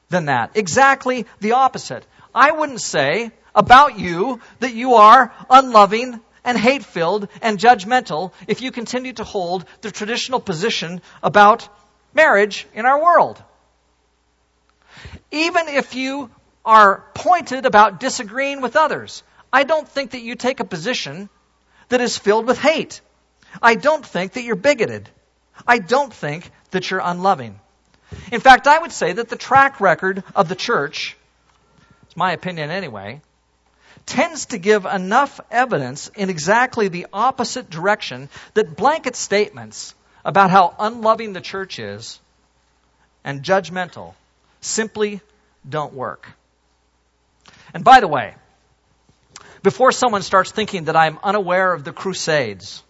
than 0.10 0.26
that. 0.26 0.52
Exactly 0.56 1.26
the 1.40 1.54
opposite. 1.54 2.06
I 2.34 2.52
wouldn't 2.52 2.82
say 2.82 3.32
about 3.56 4.00
you 4.00 4.40
that 4.60 4.74
you 4.74 4.96
are 4.96 5.34
unloving 5.50 6.20
and 6.44 6.58
hate 6.58 6.84
filled 6.84 7.28
and 7.42 7.60
judgmental 7.60 8.32
if 8.48 8.62
you 8.62 8.72
continue 8.72 9.14
to 9.14 9.24
hold 9.24 9.66
the 9.82 9.92
traditional 9.92 10.40
position 10.40 11.02
about 11.22 11.68
marriage 12.14 12.68
in 12.74 12.86
our 12.86 13.02
world. 13.02 13.42
Even 15.32 15.68
if 15.68 15.96
you 15.96 16.30
are 16.66 17.04
pointed 17.14 17.66
about 17.66 18.00
disagreeing 18.00 18.62
with 18.62 18.76
others, 18.76 19.24
I 19.52 19.64
don't 19.64 19.88
think 19.88 20.12
that 20.12 20.22
you 20.22 20.36
take 20.36 20.60
a 20.60 20.66
position 20.66 21.30
that 21.90 22.02
is 22.02 22.18
filled 22.18 22.46
with 22.46 22.58
hate. 22.58 23.02
I 23.62 23.76
don't 23.76 24.06
think 24.06 24.34
that 24.34 24.44
you're 24.44 24.56
bigoted. 24.56 25.10
I 25.68 25.80
don't 25.80 26.14
think 26.14 26.50
that 26.72 26.90
you're 26.90 27.02
unloving. 27.04 27.60
In 28.32 28.42
fact, 28.42 28.68
I 28.68 28.80
would 28.80 28.92
say 28.92 29.14
that 29.14 29.30
the 29.30 29.36
track 29.36 29.80
record 29.80 30.24
of 30.36 30.50
the 30.50 30.56
church, 30.56 31.16
it's 32.04 32.18
my 32.18 32.34
opinion 32.34 32.70
anyway, 32.70 33.22
tends 34.06 34.48
to 34.48 34.58
give 34.58 34.86
enough 34.86 35.40
evidence 35.50 36.10
in 36.16 36.30
exactly 36.30 36.88
the 36.88 37.08
opposite 37.14 37.70
direction 37.70 38.30
that 38.54 38.76
blanket 38.76 39.16
statements 39.16 39.96
about 40.26 40.50
how 40.50 40.76
unloving 40.80 41.34
the 41.34 41.42
church 41.42 41.80
is 41.80 42.20
and 43.24 43.44
judgmental 43.44 44.14
simply 44.60 45.22
don't 45.68 45.94
work. 45.94 46.28
And 47.74 47.84
by 47.84 48.00
the 48.00 48.08
way, 48.08 48.36
before 49.64 49.92
someone 49.92 50.24
starts 50.24 50.52
thinking 50.52 50.86
that 50.86 50.96
I'm 50.96 51.20
unaware 51.24 51.74
of 51.74 51.84
the 51.84 51.94
Crusades 51.94 52.84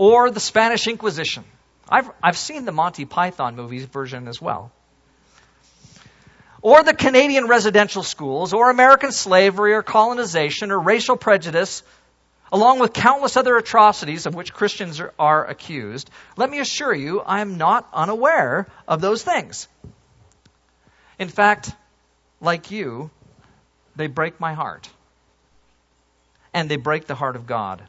or 0.00 0.30
the 0.30 0.40
Spanish 0.40 0.86
Inquisition, 0.86 1.44
I've, 1.86 2.10
I've 2.22 2.38
seen 2.38 2.64
the 2.64 2.72
Monty 2.72 3.04
Python 3.04 3.54
movies 3.54 3.84
version 3.84 4.28
as 4.28 4.40
well 4.40 4.72
or 6.62 6.82
the 6.82 6.94
Canadian 6.94 7.48
residential 7.48 8.02
schools, 8.02 8.52
or 8.52 8.68
American 8.68 9.12
slavery, 9.12 9.72
or 9.72 9.82
colonization, 9.82 10.70
or 10.70 10.78
racial 10.78 11.16
prejudice, 11.16 11.82
along 12.52 12.80
with 12.80 12.92
countless 12.92 13.36
other 13.38 13.56
atrocities 13.56 14.26
of 14.26 14.34
which 14.34 14.52
Christians 14.52 15.00
are, 15.00 15.14
are, 15.18 15.46
accused, 15.46 16.10
let 16.36 16.50
me 16.50 16.58
assure 16.58 16.94
you, 16.94 17.20
I 17.20 17.40
am 17.40 17.56
not 17.56 17.88
unaware 17.94 18.66
of 18.86 19.00
those 19.00 19.22
things. 19.22 19.68
In 21.18 21.28
fact, 21.28 21.72
like 22.42 22.70
you, 22.70 23.10
they 23.96 24.06
break 24.06 24.38
my 24.38 24.52
heart. 24.52 24.88
And 26.52 26.68
they 26.68 26.76
break 26.76 27.06
the 27.06 27.14
heart 27.14 27.36
of 27.36 27.46
God. 27.46 27.82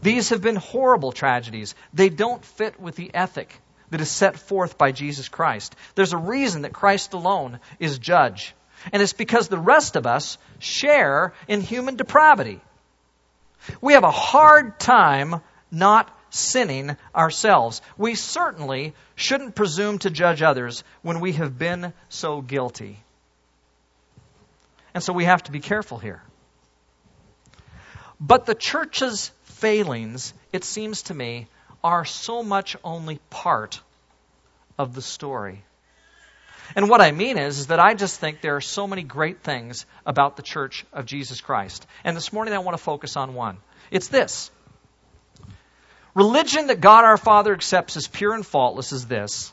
These 0.00 0.30
have 0.30 0.40
been 0.40 0.56
horrible 0.56 1.12
tragedies. 1.12 1.74
They 1.92 2.08
don't 2.08 2.44
fit 2.44 2.80
with 2.80 2.96
the 2.96 3.14
ethic 3.14 3.60
that 3.90 4.00
is 4.00 4.10
set 4.10 4.38
forth 4.38 4.78
by 4.78 4.92
Jesus 4.92 5.28
Christ. 5.28 5.76
There's 5.94 6.14
a 6.14 6.18
reason 6.18 6.62
that 6.62 6.72
Christ 6.72 7.12
alone 7.12 7.60
is 7.78 7.98
judge. 7.98 8.54
And 8.92 9.02
it's 9.02 9.12
because 9.12 9.48
the 9.48 9.58
rest 9.58 9.96
of 9.96 10.06
us 10.06 10.38
share 10.58 11.34
in 11.46 11.60
human 11.60 11.96
depravity. 11.96 12.60
We 13.80 13.92
have 13.92 14.04
a 14.04 14.10
hard 14.10 14.80
time 14.80 15.40
not 15.70 16.10
sinning 16.30 16.96
ourselves. 17.14 17.82
We 17.98 18.14
certainly 18.14 18.94
shouldn't 19.14 19.54
presume 19.54 19.98
to 19.98 20.10
judge 20.10 20.42
others 20.42 20.82
when 21.02 21.20
we 21.20 21.32
have 21.32 21.58
been 21.58 21.92
so 22.08 22.40
guilty. 22.40 22.98
And 24.94 25.02
so 25.02 25.12
we 25.12 25.24
have 25.24 25.42
to 25.44 25.52
be 25.52 25.60
careful 25.60 25.98
here. 25.98 26.22
But 28.18 28.46
the 28.46 28.54
church's 28.54 29.32
failings, 29.62 30.34
it 30.52 30.64
seems 30.64 31.02
to 31.02 31.14
me, 31.14 31.46
are 31.84 32.04
so 32.04 32.42
much 32.42 32.76
only 32.82 33.20
part 33.30 33.80
of 34.76 34.92
the 34.92 35.00
story. 35.00 35.62
And 36.74 36.88
what 36.88 37.00
I 37.00 37.12
mean 37.12 37.38
is, 37.38 37.60
is 37.60 37.66
that 37.68 37.78
I 37.78 37.94
just 37.94 38.18
think 38.18 38.40
there 38.40 38.56
are 38.56 38.60
so 38.60 38.88
many 38.88 39.04
great 39.04 39.44
things 39.44 39.86
about 40.04 40.36
the 40.36 40.42
church 40.42 40.84
of 40.92 41.06
Jesus 41.06 41.40
Christ. 41.40 41.86
And 42.02 42.16
this 42.16 42.32
morning 42.32 42.54
I 42.54 42.58
want 42.58 42.76
to 42.76 42.82
focus 42.82 43.16
on 43.16 43.34
one. 43.34 43.58
It's 43.92 44.08
this. 44.08 44.50
Religion 46.12 46.66
that 46.66 46.80
God 46.80 47.04
our 47.04 47.16
Father 47.16 47.54
accepts 47.54 47.96
as 47.96 48.08
pure 48.08 48.34
and 48.34 48.44
faultless 48.44 48.90
is 48.90 49.06
this 49.06 49.52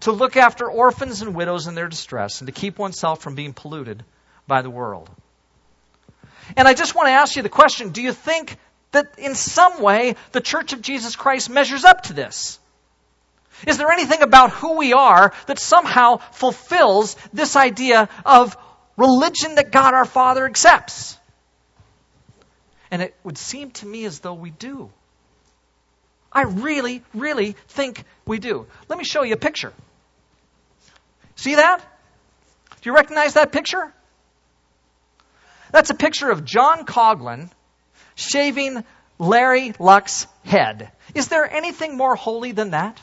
to 0.00 0.12
look 0.12 0.38
after 0.38 0.66
orphans 0.66 1.20
and 1.20 1.34
widows 1.34 1.66
in 1.66 1.74
their 1.74 1.88
distress 1.88 2.40
and 2.40 2.46
to 2.46 2.52
keep 2.52 2.78
oneself 2.78 3.20
from 3.20 3.34
being 3.34 3.52
polluted 3.52 4.02
by 4.46 4.62
the 4.62 4.70
world. 4.70 5.10
And 6.56 6.66
I 6.66 6.72
just 6.72 6.94
want 6.94 7.08
to 7.08 7.12
ask 7.12 7.36
you 7.36 7.42
the 7.42 7.50
question 7.50 7.90
do 7.90 8.00
you 8.00 8.14
think 8.14 8.56
that 8.92 9.18
in 9.18 9.34
some 9.34 9.80
way 9.82 10.16
the 10.32 10.40
Church 10.40 10.72
of 10.72 10.82
Jesus 10.82 11.16
Christ 11.16 11.50
measures 11.50 11.84
up 11.84 12.02
to 12.04 12.12
this? 12.12 12.58
Is 13.66 13.78
there 13.78 13.90
anything 13.90 14.22
about 14.22 14.50
who 14.50 14.78
we 14.78 14.92
are 14.92 15.32
that 15.46 15.58
somehow 15.58 16.16
fulfills 16.16 17.16
this 17.32 17.56
idea 17.56 18.08
of 18.24 18.56
religion 18.96 19.56
that 19.56 19.70
God 19.70 19.94
our 19.94 20.04
Father 20.04 20.46
accepts? 20.46 21.18
And 22.90 23.02
it 23.02 23.14
would 23.22 23.38
seem 23.38 23.70
to 23.72 23.86
me 23.86 24.04
as 24.04 24.20
though 24.20 24.34
we 24.34 24.50
do. 24.50 24.90
I 26.32 26.42
really, 26.42 27.02
really 27.12 27.56
think 27.68 28.04
we 28.24 28.38
do. 28.38 28.66
Let 28.88 28.98
me 28.98 29.04
show 29.04 29.22
you 29.22 29.34
a 29.34 29.38
picture. 29.38 29.72
See 31.36 31.56
that? 31.56 31.80
Do 32.80 32.90
you 32.90 32.94
recognize 32.94 33.34
that 33.34 33.52
picture? 33.52 33.92
That's 35.72 35.90
a 35.90 35.94
picture 35.94 36.30
of 36.30 36.44
John 36.44 36.86
Coughlin 36.86 37.50
shaving 38.20 38.84
Larry 39.18 39.72
Luck's 39.78 40.26
head. 40.44 40.90
Is 41.14 41.28
there 41.28 41.50
anything 41.50 41.96
more 41.96 42.14
holy 42.14 42.52
than 42.52 42.70
that? 42.70 43.00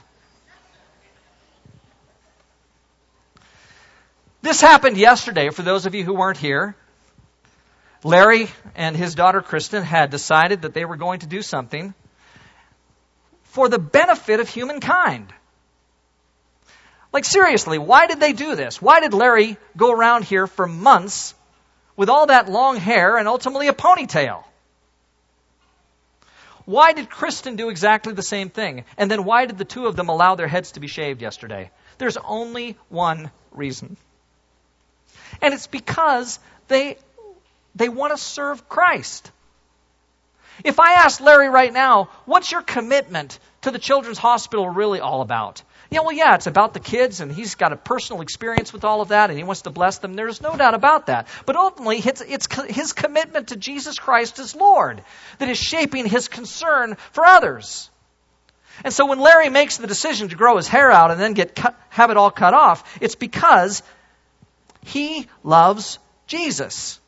This 4.42 4.62
happened 4.62 4.98
yesterday 4.98 5.50
for 5.50 5.64
those 5.64 5.86
of 5.86 5.96
you 5.96 6.04
who 6.04 6.14
weren't 6.14 6.38
here. 6.38 6.76
Larry 8.04 8.48
and 8.76 8.96
his 8.96 9.16
daughter 9.16 9.42
Kristen 9.42 9.84
had 9.84 10.12
decided 10.12 10.62
that 10.62 10.74
they 10.74 10.86
were 10.86 10.96
going 10.96 11.20
to 11.20 11.28
do 11.28 11.42
something 11.42 11.94
for 13.44 13.68
the 13.68 13.80
benefit 13.80 14.40
of 14.40 14.48
humankind. 14.48 15.34
Like, 17.12 17.26
seriously, 17.26 17.80
why 17.80 18.06
did 18.08 18.20
they 18.20 18.34
do 18.34 18.56
this? 18.56 18.82
Why 18.82 19.00
did 19.00 19.14
Larry 19.14 19.58
go 19.76 19.92
around 19.92 20.26
here 20.26 20.46
for 20.46 20.68
months 20.68 21.34
with 21.96 22.10
all 22.10 22.28
that 22.28 22.48
long 22.48 22.78
hair 22.78 23.18
and 23.18 23.28
ultimately 23.28 23.68
a 23.68 23.74
ponytail? 23.74 24.44
Why 26.68 26.92
did 26.92 27.10
Kristen 27.10 27.56
do 27.56 27.70
exactly 27.70 28.12
the 28.12 28.22
same 28.22 28.50
thing? 28.50 28.84
And 28.98 29.10
then 29.10 29.24
why 29.24 29.46
did 29.46 29.58
the 29.58 29.64
two 29.64 29.88
of 29.88 29.96
them 29.96 30.10
allow 30.10 30.36
their 30.36 30.50
heads 30.50 30.74
to 30.74 30.82
be 30.82 30.88
shaved 30.88 31.22
yesterday? 31.22 31.72
There's 31.98 32.18
only 32.18 32.78
one 32.90 33.32
reason. 33.54 33.96
And 35.42 35.54
it's 35.54 35.68
because 35.68 36.40
they, 36.68 36.98
they 37.74 37.88
want 37.88 38.12
to 38.12 38.22
serve 38.22 38.68
Christ. 38.68 39.32
If 40.64 40.80
I 40.80 40.94
ask 40.94 41.20
Larry 41.22 41.50
right 41.50 41.72
now, 41.72 42.10
what's 42.26 42.52
your 42.52 42.62
commitment 42.62 43.40
to 43.62 43.72
the 43.72 43.80
Children's 43.80 44.18
Hospital 44.18 44.68
really 44.70 45.00
all 45.00 45.22
about? 45.22 45.62
Yeah, 45.90 46.02
well, 46.02 46.12
yeah, 46.12 46.36
it's 46.36 46.48
about 46.48 46.74
the 46.74 46.82
kids, 46.82 47.22
and 47.22 47.32
he's 47.32 47.56
got 47.56 47.72
a 47.72 47.78
personal 47.78 48.22
experience 48.22 48.74
with 48.74 48.84
all 48.84 49.02
of 49.02 49.10
that, 49.10 49.30
and 49.30 49.40
he 49.40 49.46
wants 49.46 49.62
to 49.62 49.70
bless 49.70 50.00
them. 50.00 50.16
There's 50.16 50.42
no 50.42 50.58
doubt 50.58 50.74
about 50.74 51.06
that. 51.06 51.28
But 51.46 51.56
ultimately, 51.56 52.00
it's, 52.00 52.22
it's 52.22 52.48
his 52.70 52.92
commitment 52.92 53.50
to 53.50 53.56
Jesus 53.56 53.98
Christ 53.98 54.40
as 54.40 54.56
Lord 54.56 55.02
that 55.40 55.48
is 55.48 55.58
shaping 55.58 56.06
his 56.06 56.28
concern 56.28 56.98
for 57.14 57.26
others. 57.26 57.90
And 58.84 58.94
so 58.94 59.06
when 59.06 59.20
Larry 59.20 59.50
makes 59.50 59.78
the 59.78 59.88
decision 59.88 60.30
to 60.30 60.36
grow 60.36 60.58
his 60.58 60.68
hair 60.68 60.92
out 60.92 61.12
and 61.12 61.20
then 61.20 61.34
get 61.34 61.56
cut, 61.56 61.76
have 61.90 62.12
it 62.12 62.18
all 62.18 62.32
cut 62.32 62.54
off, 62.54 62.98
it's 63.02 63.16
because 63.16 63.82
he 64.84 65.28
loves 65.44 66.00
Jesus. 66.28 67.00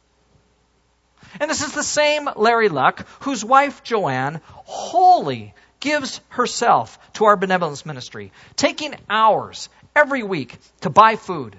And 1.39 1.49
this 1.49 1.61
is 1.61 1.73
the 1.73 1.83
same 1.83 2.29
Larry 2.35 2.69
Luck 2.69 3.05
whose 3.21 3.43
wife 3.43 3.83
Joanne 3.83 4.41
wholly 4.45 5.53
gives 5.79 6.21
herself 6.29 6.99
to 7.13 7.25
our 7.25 7.37
benevolence 7.37 7.85
ministry, 7.85 8.31
taking 8.55 8.95
hours 9.09 9.69
every 9.95 10.23
week 10.23 10.57
to 10.81 10.89
buy 10.89 11.15
food, 11.15 11.57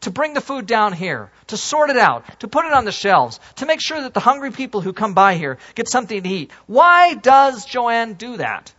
to 0.00 0.10
bring 0.10 0.34
the 0.34 0.40
food 0.40 0.66
down 0.66 0.92
here, 0.92 1.30
to 1.48 1.56
sort 1.56 1.90
it 1.90 1.96
out, 1.96 2.40
to 2.40 2.48
put 2.48 2.64
it 2.64 2.72
on 2.72 2.84
the 2.84 2.92
shelves, 2.92 3.40
to 3.56 3.66
make 3.66 3.80
sure 3.80 4.02
that 4.02 4.14
the 4.14 4.20
hungry 4.20 4.50
people 4.50 4.80
who 4.80 4.92
come 4.92 5.14
by 5.14 5.36
here 5.36 5.58
get 5.74 5.88
something 5.88 6.22
to 6.22 6.28
eat. 6.28 6.50
Why 6.66 7.14
does 7.14 7.64
Joanne 7.64 8.14
do 8.14 8.38
that? 8.38 8.72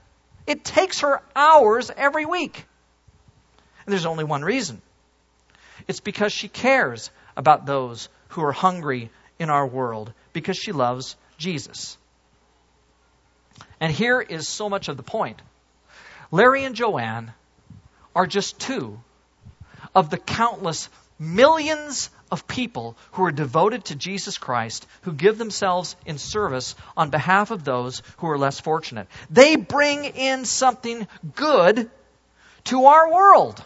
It 0.48 0.64
takes 0.64 1.02
her 1.02 1.22
hours 1.36 1.92
every 1.96 2.26
week. 2.26 2.66
And 3.86 3.94
there's 3.94 4.06
only 4.06 4.24
one 4.24 4.44
reason. 4.44 4.82
It's 5.88 6.00
because 6.00 6.34
she 6.34 6.48
cares 6.48 7.12
about 7.36 7.66
those 7.66 8.10
who 8.30 8.44
are 8.44 8.52
hungry 8.52 9.10
in 9.42 9.50
our 9.50 9.66
world, 9.66 10.14
because 10.34 10.56
she 10.56 10.72
loves 10.72 11.16
Jesus. 11.40 11.98
And 13.80 13.92
here 13.92 14.22
is 14.22 14.48
so 14.48 14.70
much 14.70 14.88
of 14.88 14.98
the 14.98 15.04
point. 15.04 15.42
Larry 16.30 16.64
and 16.64 16.76
Joanne 16.76 17.34
are 18.16 18.28
just 18.28 18.60
two 18.60 19.00
of 19.96 20.12
the 20.12 20.20
countless 20.20 20.90
millions 21.18 22.12
of 22.30 22.48
people 22.48 22.96
who 23.14 23.24
are 23.26 23.32
devoted 23.32 23.86
to 23.86 23.96
Jesus 23.96 24.38
Christ, 24.38 24.86
who 25.02 25.12
give 25.12 25.40
themselves 25.40 25.96
in 26.06 26.20
service 26.20 26.76
on 26.96 27.10
behalf 27.10 27.50
of 27.50 27.64
those 27.64 28.04
who 28.18 28.30
are 28.30 28.38
less 28.38 28.60
fortunate. 28.60 29.08
They 29.32 29.56
bring 29.56 30.06
in 30.06 30.46
something 30.46 31.08
good 31.34 31.90
to 32.66 32.86
our 32.86 33.12
world. 33.12 33.64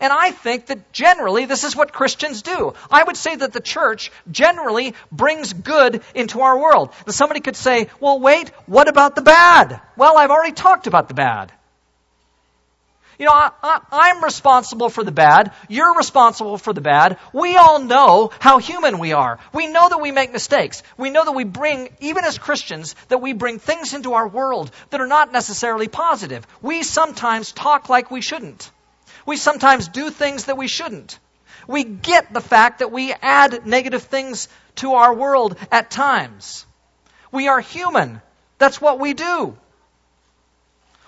And 0.00 0.12
I 0.12 0.30
think 0.30 0.66
that 0.66 0.92
generally 0.92 1.44
this 1.44 1.64
is 1.64 1.76
what 1.76 1.92
Christians 1.92 2.42
do. 2.42 2.74
I 2.90 3.04
would 3.04 3.16
say 3.16 3.34
that 3.34 3.52
the 3.52 3.60
church 3.60 4.10
generally 4.30 4.94
brings 5.12 5.52
good 5.52 6.02
into 6.14 6.40
our 6.40 6.58
world. 6.58 6.92
And 7.06 7.14
somebody 7.14 7.40
could 7.40 7.56
say, 7.56 7.88
well, 8.00 8.18
wait, 8.18 8.48
what 8.66 8.88
about 8.88 9.14
the 9.14 9.22
bad? 9.22 9.80
Well, 9.96 10.18
I've 10.18 10.30
already 10.30 10.52
talked 10.52 10.86
about 10.86 11.08
the 11.08 11.14
bad. 11.14 11.52
You 13.18 13.26
know, 13.26 13.32
I, 13.32 14.10
am 14.10 14.24
responsible 14.24 14.88
for 14.88 15.04
the 15.04 15.12
bad. 15.12 15.52
You're 15.68 15.96
responsible 15.96 16.58
for 16.58 16.72
the 16.72 16.80
bad. 16.80 17.18
We 17.32 17.56
all 17.56 17.78
know 17.78 18.30
how 18.40 18.58
human 18.58 18.98
we 18.98 19.12
are. 19.12 19.38
We 19.52 19.68
know 19.68 19.88
that 19.88 20.00
we 20.00 20.10
make 20.10 20.32
mistakes. 20.32 20.82
We 20.96 21.10
know 21.10 21.24
that 21.24 21.32
we 21.32 21.44
bring, 21.44 21.90
even 22.00 22.24
as 22.24 22.38
Christians, 22.38 22.96
that 23.08 23.18
we 23.18 23.32
bring 23.32 23.60
things 23.60 23.94
into 23.94 24.14
our 24.14 24.26
world 24.26 24.72
that 24.90 25.00
are 25.00 25.06
not 25.06 25.32
necessarily 25.32 25.86
positive. 25.86 26.44
We 26.60 26.82
sometimes 26.82 27.52
talk 27.52 27.88
like 27.88 28.10
we 28.10 28.20
shouldn't. 28.20 28.68
We 29.26 29.36
sometimes 29.36 29.88
do 29.88 30.10
things 30.10 30.44
that 30.46 30.56
we 30.56 30.68
shouldn't. 30.68 31.18
We 31.66 31.84
get 31.84 32.32
the 32.32 32.40
fact 32.40 32.80
that 32.80 32.92
we 32.92 33.12
add 33.12 33.66
negative 33.66 34.02
things 34.02 34.48
to 34.76 34.94
our 34.94 35.14
world 35.14 35.56
at 35.70 35.90
times. 35.90 36.66
We 37.32 37.48
are 37.48 37.60
human. 37.60 38.20
That's 38.58 38.80
what 38.80 39.00
we 39.00 39.14
do. 39.14 39.56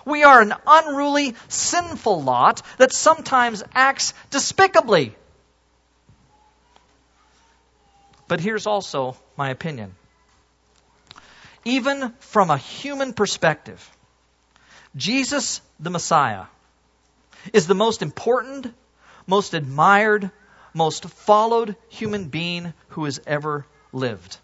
We 0.05 0.23
are 0.23 0.41
an 0.41 0.53
unruly, 0.65 1.35
sinful 1.49 2.23
lot 2.23 2.61
that 2.77 2.93
sometimes 2.93 3.63
acts 3.73 4.13
despicably. 4.29 5.15
But 8.27 8.39
here's 8.39 8.67
also 8.67 9.17
my 9.35 9.49
opinion. 9.49 9.95
Even 11.65 12.13
from 12.19 12.49
a 12.49 12.57
human 12.57 13.13
perspective, 13.13 13.89
Jesus 14.95 15.61
the 15.79 15.89
Messiah 15.89 16.45
is 17.53 17.67
the 17.67 17.75
most 17.75 18.01
important, 18.01 18.73
most 19.25 19.53
admired, 19.53 20.31
most 20.73 21.05
followed 21.05 21.75
human 21.89 22.27
being 22.27 22.73
who 22.89 23.05
has 23.05 23.19
ever 23.25 23.65
lived. 23.91 24.37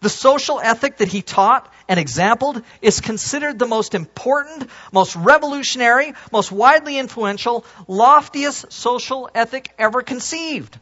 The 0.00 0.08
social 0.08 0.60
ethic 0.60 0.98
that 0.98 1.08
he 1.08 1.22
taught 1.22 1.72
and 1.88 1.98
exampled 1.98 2.62
is 2.82 3.00
considered 3.00 3.58
the 3.58 3.66
most 3.66 3.94
important, 3.94 4.68
most 4.92 5.16
revolutionary, 5.16 6.12
most 6.32 6.52
widely 6.52 6.98
influential, 6.98 7.64
loftiest 7.88 8.72
social 8.72 9.30
ethic 9.34 9.72
ever 9.78 10.02
conceived. 10.02 10.78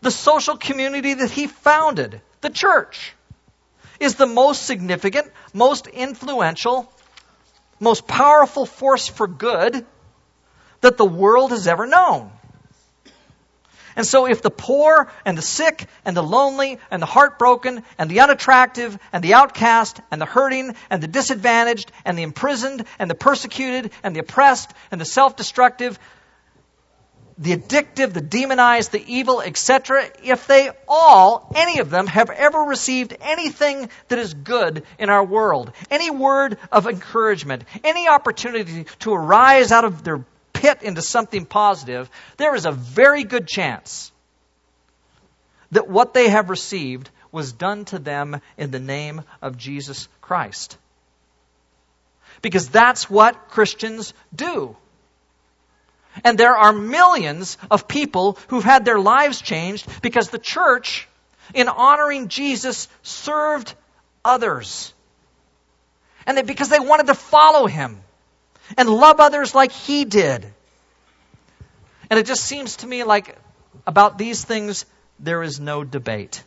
The 0.00 0.10
social 0.10 0.56
community 0.56 1.14
that 1.14 1.30
he 1.30 1.46
founded, 1.46 2.20
the 2.40 2.50
church, 2.50 3.14
is 4.00 4.16
the 4.16 4.26
most 4.26 4.64
significant, 4.64 5.30
most 5.52 5.86
influential, 5.86 6.92
most 7.84 8.08
powerful 8.08 8.66
force 8.66 9.06
for 9.06 9.28
good 9.28 9.86
that 10.80 10.96
the 10.96 11.04
world 11.04 11.52
has 11.52 11.68
ever 11.68 11.86
known. 11.86 12.30
And 13.96 14.04
so, 14.04 14.26
if 14.26 14.42
the 14.42 14.50
poor 14.50 15.10
and 15.24 15.38
the 15.38 15.42
sick 15.42 15.86
and 16.04 16.16
the 16.16 16.22
lonely 16.22 16.78
and 16.90 17.00
the 17.00 17.06
heartbroken 17.06 17.84
and 17.96 18.10
the 18.10 18.20
unattractive 18.20 18.98
and 19.12 19.22
the 19.22 19.34
outcast 19.34 20.00
and 20.10 20.20
the 20.20 20.26
hurting 20.26 20.74
and 20.90 21.00
the 21.00 21.06
disadvantaged 21.06 21.92
and 22.04 22.18
the 22.18 22.24
imprisoned 22.24 22.84
and 22.98 23.08
the 23.08 23.14
persecuted 23.14 23.92
and 24.02 24.16
the 24.16 24.20
oppressed 24.20 24.72
and 24.90 25.00
the 25.00 25.04
self 25.04 25.36
destructive, 25.36 25.98
the 27.36 27.56
addictive, 27.56 28.12
the 28.12 28.20
demonized, 28.20 28.92
the 28.92 29.04
evil, 29.12 29.40
etc., 29.40 30.08
if 30.22 30.46
they 30.46 30.70
all, 30.86 31.52
any 31.56 31.80
of 31.80 31.90
them, 31.90 32.06
have 32.06 32.30
ever 32.30 32.60
received 32.60 33.16
anything 33.20 33.90
that 34.08 34.18
is 34.18 34.34
good 34.34 34.84
in 34.98 35.10
our 35.10 35.24
world, 35.24 35.72
any 35.90 36.10
word 36.10 36.58
of 36.70 36.86
encouragement, 36.86 37.64
any 37.82 38.08
opportunity 38.08 38.86
to 39.00 39.12
arise 39.12 39.72
out 39.72 39.84
of 39.84 40.04
their 40.04 40.24
pit 40.52 40.82
into 40.82 41.02
something 41.02 41.44
positive, 41.44 42.08
there 42.36 42.54
is 42.54 42.66
a 42.66 42.72
very 42.72 43.24
good 43.24 43.46
chance 43.48 44.12
that 45.72 45.88
what 45.88 46.14
they 46.14 46.28
have 46.28 46.50
received 46.50 47.10
was 47.32 47.52
done 47.52 47.84
to 47.86 47.98
them 47.98 48.40
in 48.56 48.70
the 48.70 48.78
name 48.78 49.22
of 49.42 49.58
Jesus 49.58 50.08
Christ. 50.20 50.78
Because 52.42 52.68
that's 52.68 53.10
what 53.10 53.48
Christians 53.48 54.14
do. 54.34 54.76
And 56.24 56.38
there 56.38 56.56
are 56.56 56.72
millions 56.72 57.58
of 57.70 57.86
people 57.86 58.38
who've 58.48 58.64
had 58.64 58.86
their 58.86 58.98
lives 58.98 59.42
changed 59.42 59.86
because 60.00 60.30
the 60.30 60.38
church, 60.38 61.06
in 61.52 61.68
honoring 61.68 62.28
Jesus, 62.28 62.88
served 63.02 63.74
others. 64.24 64.92
And 66.26 66.46
because 66.46 66.70
they 66.70 66.80
wanted 66.80 67.08
to 67.08 67.14
follow 67.14 67.66
him 67.66 68.00
and 68.78 68.88
love 68.88 69.20
others 69.20 69.54
like 69.54 69.70
he 69.70 70.06
did. 70.06 70.50
And 72.08 72.18
it 72.18 72.26
just 72.26 72.44
seems 72.44 72.76
to 72.76 72.86
me 72.86 73.04
like 73.04 73.36
about 73.86 74.16
these 74.16 74.42
things, 74.42 74.86
there 75.20 75.42
is 75.42 75.60
no 75.60 75.84
debate. 75.84 76.42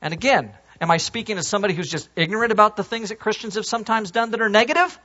And 0.00 0.14
again, 0.14 0.52
am 0.80 0.90
I 0.90 0.96
speaking 0.96 1.36
as 1.36 1.46
somebody 1.46 1.74
who's 1.74 1.90
just 1.90 2.08
ignorant 2.16 2.52
about 2.52 2.76
the 2.76 2.84
things 2.84 3.10
that 3.10 3.16
Christians 3.16 3.56
have 3.56 3.66
sometimes 3.66 4.10
done 4.10 4.30
that 4.30 4.40
are 4.40 4.48
negative? 4.48 4.98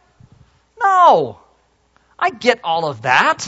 No. 0.80 1.39
I 2.20 2.30
get 2.30 2.60
all 2.64 2.88
of 2.88 3.04
that. 3.04 3.48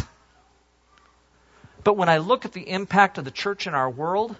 But 1.83 1.97
when 1.97 2.09
I 2.09 2.17
look 2.17 2.45
at 2.45 2.53
the 2.53 2.69
impact 2.69 3.17
of 3.17 3.25
the 3.25 3.31
church 3.31 3.67
in 3.67 3.73
our 3.73 3.89
world, 3.89 4.35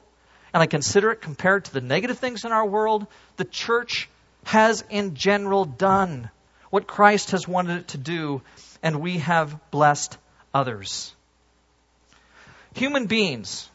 and 0.54 0.62
I 0.62 0.66
consider 0.66 1.12
it 1.12 1.22
compared 1.22 1.66
to 1.66 1.74
the 1.74 1.82
negative 1.82 2.20
things 2.20 2.46
in 2.46 2.52
our 2.52 2.66
world, 2.66 3.08
the 3.38 3.46
church 3.46 4.10
has 4.44 4.84
in 4.90 5.16
general 5.16 5.66
done 5.66 6.30
what 6.70 6.88
Christ 6.88 7.32
has 7.32 7.48
wanted 7.48 7.78
it 7.78 7.88
to 7.90 7.98
do, 7.98 8.42
and 8.84 9.02
we 9.02 9.20
have 9.20 9.60
blessed 9.72 10.18
others. 10.54 11.14
Human 12.76 13.08
beings 13.08 13.70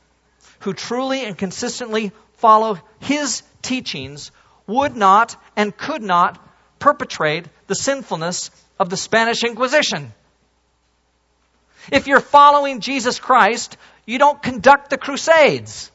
who 0.60 0.72
truly 0.72 1.24
and 1.24 1.36
consistently 1.36 2.12
follow 2.34 2.78
his 3.00 3.42
teachings 3.62 4.30
would 4.66 4.96
not 4.96 5.36
and 5.56 5.76
could 5.76 6.02
not 6.02 6.38
perpetrate 6.78 7.46
the 7.66 7.74
sinfulness 7.74 8.50
of 8.78 8.90
the 8.90 8.96
Spanish 8.96 9.42
Inquisition. 9.42 10.12
If 11.92 12.06
you're 12.06 12.20
following 12.20 12.80
Jesus 12.80 13.18
Christ, 13.18 13.76
you 14.06 14.18
don't 14.18 14.42
conduct 14.42 14.90
the 14.90 14.98
Crusades. 14.98 15.90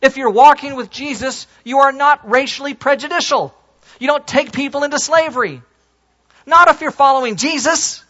If 0.00 0.16
you're 0.16 0.30
walking 0.30 0.76
with 0.76 0.90
Jesus, 0.90 1.46
you 1.64 1.78
are 1.78 1.92
not 1.92 2.30
racially 2.30 2.74
prejudicial. 2.74 3.54
You 3.98 4.06
don't 4.06 4.26
take 4.26 4.52
people 4.52 4.84
into 4.84 4.98
slavery. 4.98 5.62
Not 6.46 6.68
if 6.68 6.80
you're 6.80 6.90
following 6.90 7.36
Jesus. 7.36 8.04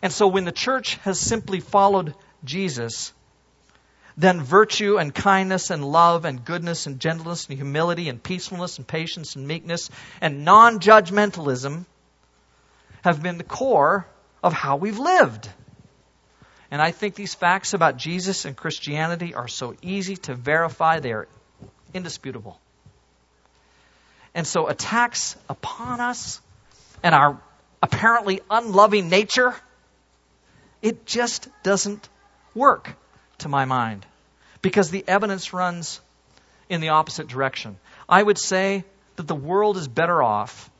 And 0.00 0.12
so 0.12 0.26
when 0.26 0.44
the 0.44 0.52
church 0.52 0.96
has 0.98 1.20
simply 1.20 1.60
followed 1.60 2.14
Jesus, 2.44 3.12
then 4.16 4.42
virtue 4.42 4.98
and 4.98 5.14
kindness 5.14 5.70
and 5.70 5.84
love 5.84 6.24
and 6.24 6.44
goodness 6.44 6.86
and 6.86 6.98
gentleness 6.98 7.46
and 7.46 7.56
humility 7.56 8.08
and 8.08 8.22
peacefulness 8.22 8.78
and 8.78 8.86
patience 8.86 9.36
and 9.36 9.46
meekness 9.46 9.90
and 10.20 10.44
non 10.44 10.80
judgmentalism 10.80 11.84
have 13.02 13.22
been 13.22 13.38
the 13.38 13.44
core 13.44 14.06
of 14.42 14.52
how 14.52 14.76
we've 14.76 14.98
lived. 14.98 15.48
And 16.70 16.80
I 16.80 16.90
think 16.90 17.14
these 17.14 17.34
facts 17.34 17.74
about 17.74 17.96
Jesus 17.98 18.44
and 18.44 18.56
Christianity 18.56 19.34
are 19.34 19.48
so 19.48 19.74
easy 19.82 20.16
to 20.16 20.34
verify, 20.34 21.00
they 21.00 21.12
are 21.12 21.28
indisputable. 21.92 22.58
And 24.34 24.46
so 24.46 24.68
attacks 24.68 25.36
upon 25.48 26.00
us 26.00 26.40
and 27.02 27.14
our 27.14 27.38
apparently 27.82 28.40
unloving 28.50 29.10
nature, 29.10 29.54
it 30.80 31.04
just 31.04 31.48
doesn't 31.62 32.08
work 32.54 32.96
to 33.38 33.48
my 33.48 33.66
mind. 33.66 34.06
because 34.62 34.90
the 34.90 35.04
evidence 35.06 35.52
runs 35.52 36.00
in 36.68 36.80
the 36.80 36.90
opposite 36.90 37.26
direction. 37.26 37.76
I 38.08 38.22
would 38.22 38.38
say 38.38 38.84
that 39.16 39.26
the 39.26 39.34
world 39.34 39.76
is 39.76 39.88
better 39.88 40.22
off 40.22 40.70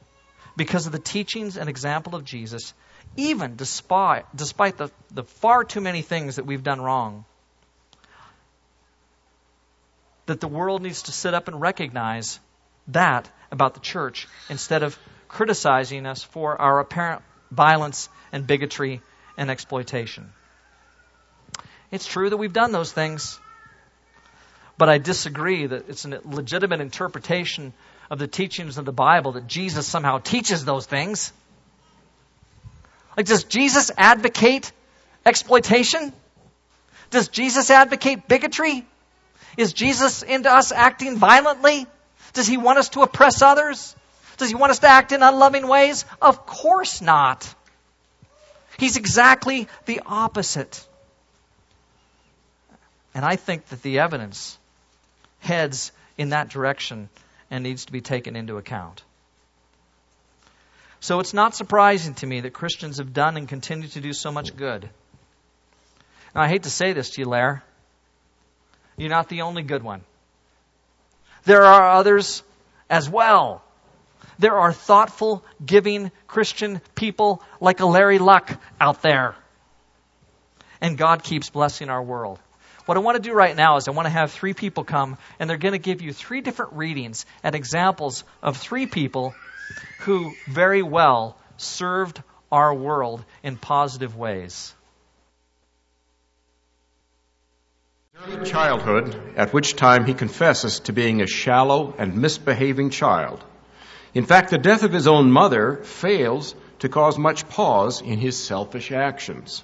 because 0.57 0.87
of 0.87 0.93
the 0.93 0.99
teachings 0.99 1.57
and 1.57 1.69
example 1.69 2.15
of 2.15 2.25
Jesus, 2.25 2.75
even 3.17 3.57
despite, 3.57 4.25
despite 4.35 4.77
the, 4.77 4.91
the 5.11 5.25
far 5.25 5.65
too 5.65 5.81
many 5.81 6.03
things 6.03 6.37
that 6.37 6.47
we've 6.47 6.63
done 6.63 6.81
wrong. 6.81 7.25
That 10.27 10.41
the 10.41 10.49
world 10.49 10.83
needs 10.83 11.03
to 11.03 11.13
sit 11.13 11.35
up 11.35 11.49
and 11.49 11.61
recognize 11.61 12.39
that 12.89 13.31
about 13.51 13.75
the 13.75 13.81
church 13.81 14.29
instead 14.49 14.83
of 14.83 14.99
criticizing 15.29 16.07
us 16.07 16.23
for 16.23 16.61
our 16.61 16.81
apparent 16.81 17.23
violence 17.51 18.09
and 18.33 18.47
bigotry 18.47 19.01
and 19.37 19.51
exploitation. 19.51 20.33
It's 21.91 22.07
true 22.07 22.31
that 22.31 22.37
we've 22.37 22.53
done 22.53 22.73
those 22.73 22.93
things, 22.93 23.39
but 24.83 24.89
I 24.89 24.99
disagree 24.99 25.65
that 25.65 25.89
it's 25.89 26.05
a 26.05 26.21
legitimate 26.25 26.81
interpretation 26.81 27.73
of 28.11 28.19
the 28.19 28.27
teachings 28.27 28.79
of 28.79 28.85
the 28.85 28.91
Bible 28.91 29.31
that 29.35 29.47
Jesus 29.47 29.87
somehow 29.87 30.19
teaches 30.19 30.65
those 30.65 30.87
things. 30.87 31.33
Like, 33.17 33.27
does 33.27 33.45
Jesus 33.45 33.93
advocate 33.97 34.73
exploitation? 35.25 36.13
Does 37.11 37.29
Jesus 37.29 37.71
advocate 37.71 38.27
bigotry? 38.27 38.85
Is 39.57 39.73
Jesus 39.73 40.25
into 40.25 40.51
us 40.51 40.73
acting 40.73 41.17
violently? 41.17 41.87
Does 42.33 42.49
he 42.49 42.57
want 42.57 42.81
us 42.81 42.89
to 42.89 43.03
oppress 43.03 43.41
others? 43.41 43.95
Does 44.37 44.49
he 44.49 44.57
want 44.57 44.73
us 44.73 44.81
to 44.81 44.89
act 44.89 45.13
in 45.13 45.23
unloving 45.23 45.69
ways? 45.69 46.05
Of 46.21 46.45
course 46.45 47.01
not. 47.01 47.55
He's 48.81 48.97
exactly 48.97 49.69
the 49.87 50.03
opposite. 50.05 50.85
And 53.15 53.25
I 53.25 53.37
think 53.37 53.67
that 53.67 53.81
the 53.83 54.01
evidence 54.01 54.59
heads 55.43 55.93
in 56.17 56.31
that 56.31 56.49
direction 56.49 57.09
and 57.51 57.65
needs 57.65 57.85
to 57.87 57.93
be 57.93 58.01
taken 58.01 58.37
into 58.37 58.57
account. 58.57 59.03
So 61.01 61.19
it's 61.19 61.35
not 61.35 61.57
surprising 61.57 62.15
to 62.15 62.27
me 62.27 62.41
that 62.41 62.53
Christians 62.53 62.99
have 62.99 63.13
done 63.13 63.37
and 63.37 63.49
continue 63.49 63.89
to 63.89 64.01
do 64.01 64.13
so 64.13 64.31
much 64.31 64.57
good. 64.57 64.89
Now, 66.35 66.43
I 66.43 66.49
hate 66.49 66.63
to 66.63 66.71
say 66.71 66.93
this 66.93 67.11
to 67.11 67.23
you, 67.23 67.29
Lair. 67.29 67.65
You're 68.97 69.11
not 69.11 69.29
the 69.29 69.43
only 69.43 69.63
good 69.63 69.83
one. 69.83 70.03
There 71.45 71.65
are 71.65 71.91
others 71.91 72.45
as 72.89 73.11
well. 73.11 73.65
There 74.39 74.59
are 74.59 74.73
thoughtful, 74.73 75.45
giving 75.65 76.13
Christian 76.29 76.81
people 76.95 77.43
like 77.61 77.81
a 77.81 77.87
Larry 77.87 78.19
Luck 78.19 78.57
out 78.81 79.03
there. 79.03 79.35
And 80.81 80.97
God 80.97 81.25
keeps 81.25 81.51
blessing 81.51 81.91
our 81.91 82.03
world. 82.03 82.39
What 82.85 82.97
I 82.97 83.01
want 83.01 83.17
to 83.17 83.23
do 83.23 83.33
right 83.33 83.55
now 83.55 83.77
is 83.77 83.87
I 83.87 83.93
want 83.93 84.07
to 84.07 84.11
have 84.11 84.33
three 84.33 84.55
people 84.55 84.83
come, 84.83 85.17
and 85.39 85.49
they're 85.49 85.57
going 85.57 85.73
to 85.73 85.79
give 85.79 86.03
you 86.03 86.13
three 86.13 86.41
different 86.41 86.73
readings 86.73 87.27
and 87.43 87.55
examples 87.55 88.25
of 88.43 88.57
three 88.57 88.87
people 88.87 89.35
who 90.01 90.33
very 90.49 90.83
well 90.83 91.37
served 91.59 92.21
our 92.51 92.75
world 92.75 93.25
in 93.43 93.57
positive 93.57 94.17
ways. 94.17 94.75
Childhood, 98.45 99.17
at 99.37 99.53
which 99.53 99.75
time 99.75 100.05
he 100.05 100.15
confesses 100.15 100.81
to 100.81 100.93
being 100.93 101.23
a 101.23 101.27
shallow 101.27 101.95
and 101.99 102.17
misbehaving 102.17 102.91
child. 102.91 103.45
In 104.15 104.27
fact, 104.27 104.51
the 104.51 104.59
death 104.59 104.83
of 104.83 104.93
his 104.93 105.07
own 105.07 105.31
mother 105.31 105.77
fails 105.85 106.55
to 106.81 106.89
cause 106.89 107.19
much 107.19 107.49
pause 107.49 108.01
in 108.01 108.19
his 108.19 108.39
selfish 108.39 108.93
actions. 108.93 109.63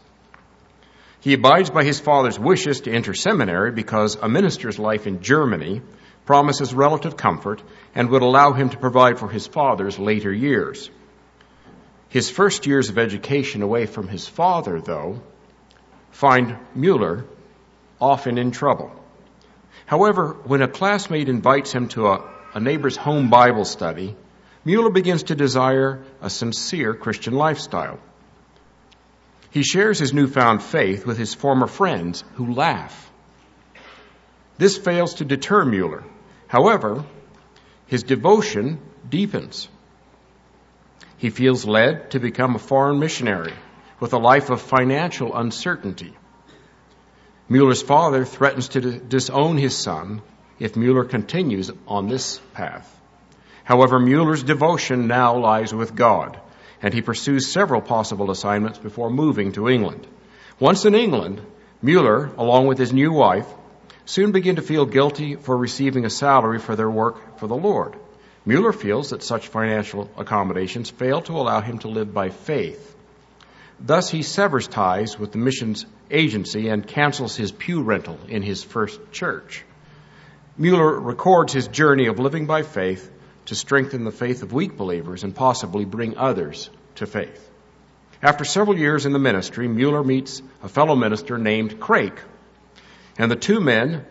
He 1.21 1.35
abides 1.35 1.71
by 1.71 1.85
his 1.85 1.99
father's 1.99 2.39
wishes 2.39 2.83
to 2.83 2.93
enter 2.93 3.13
seminary 3.13 3.73
because 3.73 4.17
a 4.17 4.29
minister's 4.29 4.79
life 4.79 5.07
in 5.07 5.21
Germany 5.21 5.83
promises 6.27 6.75
relative 6.75 7.17
comfort 7.17 7.63
and 7.95 8.11
would 8.11 8.23
allow 8.23 8.53
him 8.53 8.71
to 8.71 8.77
provide 8.77 9.19
for 9.19 9.29
his 9.29 9.47
father's 9.47 9.99
later 9.99 10.33
years. 10.33 10.91
His 12.09 12.31
first 12.31 12.67
years 12.67 12.89
of 12.89 12.99
education 12.99 13.63
away 13.63 13.87
from 13.87 14.09
his 14.09 14.29
father, 14.29 14.81
though, 14.81 15.21
find 16.11 16.57
Mueller 16.75 17.25
often 18.01 18.39
in 18.39 18.51
trouble. 18.51 18.93
However, 19.87 20.37
when 20.45 20.63
a 20.63 20.69
classmate 20.69 21.29
invites 21.29 21.73
him 21.73 21.89
to 21.89 22.07
a, 22.07 22.25
a 22.55 22.61
neighbor's 22.61 22.97
home 22.97 23.29
Bible 23.29 23.65
study, 23.65 24.17
Mueller 24.65 24.91
begins 24.91 25.25
to 25.25 25.35
desire 25.35 26.05
a 26.21 26.31
sincere 26.31 26.95
Christian 26.95 27.35
lifestyle. 27.35 27.99
He 29.51 29.63
shares 29.63 29.99
his 29.99 30.13
newfound 30.13 30.63
faith 30.63 31.07
with 31.07 31.19
his 31.19 31.35
former 31.35 31.67
friends 31.67 32.23
who 32.35 32.53
laugh. 32.53 33.11
This 34.59 34.77
fails 34.77 35.15
to 35.15 35.25
deter 35.25 35.65
Mueller. 35.65 36.05
However, 36.49 37.05
his 37.87 38.03
devotion 38.03 38.81
deepens. 39.09 39.69
He 41.17 41.31
feels 41.31 41.65
led 41.65 42.11
to 42.11 42.21
become 42.21 42.55
a 42.55 42.59
foreign 42.59 42.99
missionary 42.99 43.55
with 44.01 44.13
a 44.13 44.19
life 44.19 44.51
of 44.51 44.61
financial 44.61 45.37
uncertainty. 45.37 46.15
Mueller's 47.49 47.83
father 47.83 48.25
threatens 48.25 48.69
to 48.71 48.99
disown 48.99 49.57
his 49.57 49.77
son 49.77 50.21
if 50.59 50.77
Mueller 50.77 51.05
continues 51.05 51.71
on 51.87 52.09
this 52.09 52.39
path. 52.53 52.95
However, 53.65 53.99
Mueller's 53.99 54.43
devotion 54.43 55.07
now 55.07 55.39
lies 55.39 55.73
with 55.73 55.95
God 55.95 56.39
and 56.83 56.95
he 56.95 57.03
pursues 57.03 57.51
several 57.51 57.81
possible 57.81 58.31
assignments 58.31 58.79
before 58.79 59.11
moving 59.11 59.53
to 59.53 59.69
England. 59.69 60.07
Once 60.61 60.85
in 60.85 60.95
England, 60.95 61.41
Mueller, 61.83 62.31
along 62.37 62.67
with 62.67 62.79
his 62.79 62.93
new 62.93 63.13
wife, 63.13 63.47
soon 64.05 64.33
begin 64.33 64.57
to 64.57 64.63
feel 64.63 64.87
guilty 64.87 65.37
for 65.37 65.57
receiving 65.57 66.05
a 66.05 66.11
salary 66.11 66.59
for 66.59 66.75
their 66.77 66.91
work 66.91 67.39
for 67.39 67.47
the 67.47 67.57
Lord. 67.57 67.95
Mueller 68.45 68.73
feels 68.73 69.11
that 69.11 69.23
such 69.23 69.49
financial 69.49 70.11
accommodations 70.17 70.91
fail 70.91 71.21
to 71.23 71.33
allow 71.33 71.61
him 71.61 71.79
to 71.81 71.89
live 71.89 72.15
by 72.15 72.31
faith. 72.31 72.97
Thus, 73.81 74.11
he 74.11 74.23
severs 74.23 74.67
ties 74.67 75.19
with 75.19 75.33
the 75.33 75.39
missions 75.39 75.87
agency 76.11 76.69
and 76.69 76.87
cancels 76.87 77.37
his 77.37 77.53
pew 77.53 77.83
rental 77.83 78.19
in 78.29 78.43
his 78.43 78.65
first 78.65 78.99
church. 79.13 79.65
Mueller 80.57 80.99
records 80.99 81.53
his 81.53 81.69
journey 81.69 82.07
of 82.07 82.19
living 82.19 82.47
by 82.47 82.63
faith 82.63 83.11
to 83.49 83.55
strengthen 83.55 84.05
the 84.05 84.11
faith 84.11 84.43
of 84.43 84.53
weak 84.53 84.77
believers 84.77 85.25
and 85.25 85.35
possibly 85.35 85.87
bring 85.87 86.19
others 86.19 86.69
to 86.97 87.07
faith. 87.07 87.51
After 88.23 88.45
several 88.45 88.79
years 88.79 89.07
in 89.07 89.15
the 89.15 89.19
ministry, 89.19 89.67
Mueller 89.69 90.05
meets 90.05 90.43
a 90.63 90.69
fellow 90.69 90.95
minister 90.95 91.39
named 91.39 91.81
Craik, 91.81 92.19
and 93.17 93.31
the 93.31 93.37
two 93.37 93.61
men 93.61 94.05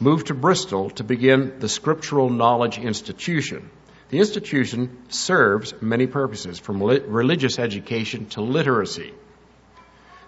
move 0.00 0.24
to 0.24 0.34
Bristol 0.34 0.90
to 0.90 1.04
begin 1.04 1.60
the 1.60 1.68
Scriptural 1.68 2.28
Knowledge 2.28 2.78
Institution. 2.78 3.70
The 4.08 4.18
institution 4.18 4.98
serves 5.10 5.74
many 5.80 6.08
purposes, 6.08 6.58
from 6.58 6.82
religious 6.82 7.60
education 7.60 8.26
to 8.30 8.40
literacy. 8.40 9.14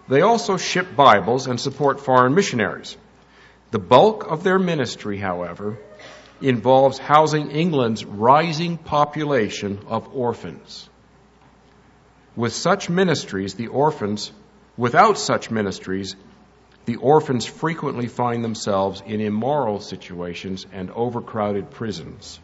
They 0.09 0.21
also 0.21 0.59
ship 0.59 0.95
Bibles 0.95 1.49
and 1.49 1.59
support 1.59 1.99
foreign 1.99 2.37
missionaries. 2.37 2.97
The 3.73 3.81
bulk 3.81 4.31
of 4.31 4.45
their 4.45 4.61
ministry, 4.61 5.19
however, 5.19 5.77
involves 6.40 6.99
housing 6.99 7.51
England's 7.51 8.05
rising 8.05 8.77
population 8.77 9.81
of 9.87 10.14
orphans. 10.14 10.88
With 12.37 12.53
such 12.53 12.90
ministries, 12.90 13.55
the 13.55 13.68
orphans, 13.68 14.33
without 14.77 15.18
such 15.18 15.51
ministries, 15.51 16.16
the 16.85 16.97
orphans 16.97 17.47
frequently 17.47 18.09
find 18.09 18.44
themselves 18.44 19.03
in 19.07 19.20
immoral 19.20 19.81
situations 19.81 20.66
and 20.73 20.90
overcrowded 20.90 21.70
prisons. 21.70 22.40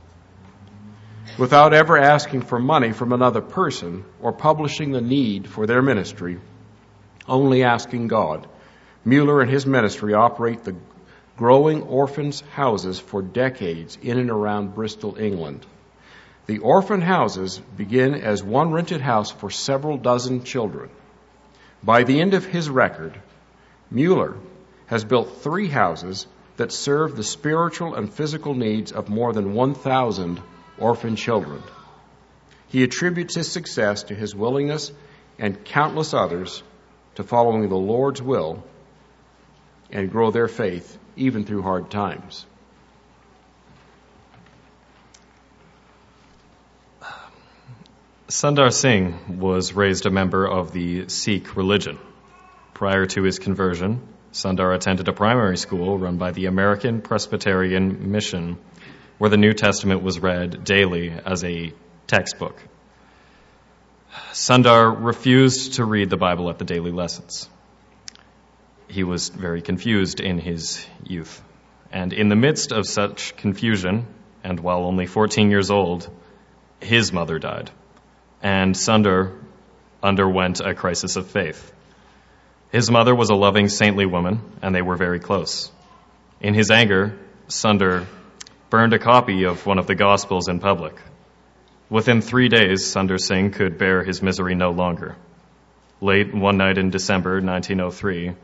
Without 1.39 1.75
ever 1.75 1.99
asking 1.99 2.43
for 2.43 2.59
money 2.59 2.93
from 2.93 3.13
another 3.13 3.41
person 3.41 4.05
or 4.21 4.33
publishing 4.33 4.93
the 4.93 5.01
need 5.01 5.49
for 5.49 5.67
their 5.67 5.83
ministry, 5.83 6.39
only 7.29 7.65
asking 7.65 8.09
God, 8.09 8.49
Mueller 9.05 9.41
and 9.41 9.51
his 9.51 9.67
ministry 9.67 10.15
operate 10.15 10.65
the 10.65 10.77
growing 11.41 11.81
orphans' 11.85 12.43
houses 12.53 13.01
for 13.01 13.23
decades 13.23 13.97
in 14.03 14.19
and 14.19 14.31
around 14.31 14.75
Bristol, 14.75 15.17
England. 15.19 15.65
The 16.45 16.59
orphan 16.59 17.01
houses 17.01 17.63
begin 17.79 18.15
as 18.15 18.45
one 18.45 18.73
rented 18.73 19.01
house 19.01 19.31
for 19.31 19.49
several 19.49 19.97
dozen 19.97 20.45
children. 20.45 20.91
By 21.83 22.05
the 22.05 22.21
end 22.21 22.35
of 22.35 22.45
his 22.45 22.69
record, 22.69 23.19
Mueller 23.91 24.37
has 24.89 25.03
built 25.03 25.39
three 25.39 25.69
houses 25.69 26.27
that 26.59 26.73
serve 26.73 27.17
the 27.17 27.25
spiritual 27.25 27.95
and 27.95 28.13
physical 28.13 28.53
needs 28.55 28.93
of 28.93 29.09
more 29.09 29.33
than 29.33 29.55
1,000 29.55 30.43
orphan 30.77 31.17
children. 31.17 31.63
He 32.69 32.83
attributes 32.83 33.35
his 33.35 33.51
success 33.51 34.03
to 34.03 34.15
his 34.15 34.35
willingness 34.35 34.93
and 35.39 35.65
countless 35.65 36.13
others 36.13 36.63
to 37.15 37.23
following 37.23 37.67
the 37.71 37.77
Lord's 37.77 38.21
will 38.21 38.63
and 39.91 40.13
grow 40.13 40.31
their 40.31 40.49
faith 40.49 40.99
even 41.21 41.45
through 41.45 41.63
hard 41.63 41.91
times. 41.91 42.47
Sundar 48.29 48.73
Singh 48.73 49.41
was 49.41 49.73
raised 49.73 50.07
a 50.07 50.11
member 50.11 50.47
of 50.47 50.73
the 50.73 51.09
Sikh 51.09 51.57
religion. 51.57 51.99
Prior 52.75 53.05
to 53.07 53.23
his 53.23 53.39
conversion, 53.39 54.01
Sundar 54.33 54.75
attended 54.75 55.09
a 55.09 55.13
primary 55.13 55.57
school 55.57 55.99
run 55.99 56.17
by 56.17 56.31
the 56.31 56.47
American 56.47 57.03
Presbyterian 57.03 58.13
Mission, 58.13 58.57
where 59.19 59.31
the 59.31 59.37
New 59.37 59.53
Testament 59.53 60.03
was 60.03 60.21
read 60.21 60.65
daily 60.65 61.11
as 61.11 61.45
a 61.45 61.73
textbook. 62.07 62.57
Sundar 64.33 64.97
refused 65.05 65.75
to 65.75 65.85
read 65.85 66.09
the 66.09 66.17
Bible 66.17 66.49
at 66.51 66.59
the 66.59 66.65
daily 66.65 66.93
lessons. 66.93 67.49
He 68.91 69.05
was 69.05 69.29
very 69.29 69.63
confused 69.63 70.19
in 70.19 70.39
his 70.39 70.85
youth. 71.05 71.41
And 71.93 72.13
in 72.13 72.29
the 72.29 72.37
midst 72.37 72.73
of 72.73 72.87
such 72.87 73.37
confusion, 73.37 74.07
and 74.43 74.59
while 74.59 74.85
only 74.85 75.07
14 75.07 75.49
years 75.51 75.71
old, 75.71 76.11
his 76.81 77.13
mother 77.13 77.39
died. 77.39 77.71
And 78.43 78.75
Sundar 78.75 79.39
underwent 80.03 80.61
a 80.61 80.75
crisis 80.75 81.15
of 81.15 81.29
faith. 81.29 81.73
His 82.73 82.91
mother 82.91 83.15
was 83.15 83.31
a 83.31 83.35
loving, 83.35 83.69
saintly 83.69 84.07
woman, 84.07 84.41
and 84.61 84.75
they 84.75 84.83
were 84.83 84.97
very 84.97 85.21
close. 85.21 85.71
In 86.41 86.55
his 86.55 86.73
anger, 86.73 87.17
Sundar 87.49 88.07
burned 88.71 88.93
a 88.93 88.99
copy 88.99 89.45
of 89.45 89.67
one 89.67 89.79
of 89.79 89.87
the 89.87 89.95
Gospels 89.95 90.49
in 90.49 90.59
public. 90.59 90.97
Within 91.89 92.23
three 92.23 92.49
days, 92.49 92.85
Sundar 92.85 93.21
Singh 93.21 93.53
could 93.53 93.79
bear 93.79 94.03
his 94.03 94.21
misery 94.21 94.57
no 94.57 94.71
longer. 94.71 95.17
Late 96.01 96.35
one 96.35 96.57
night 96.57 96.79
in 96.79 96.91
December 96.91 97.41
1903, 97.41 98.35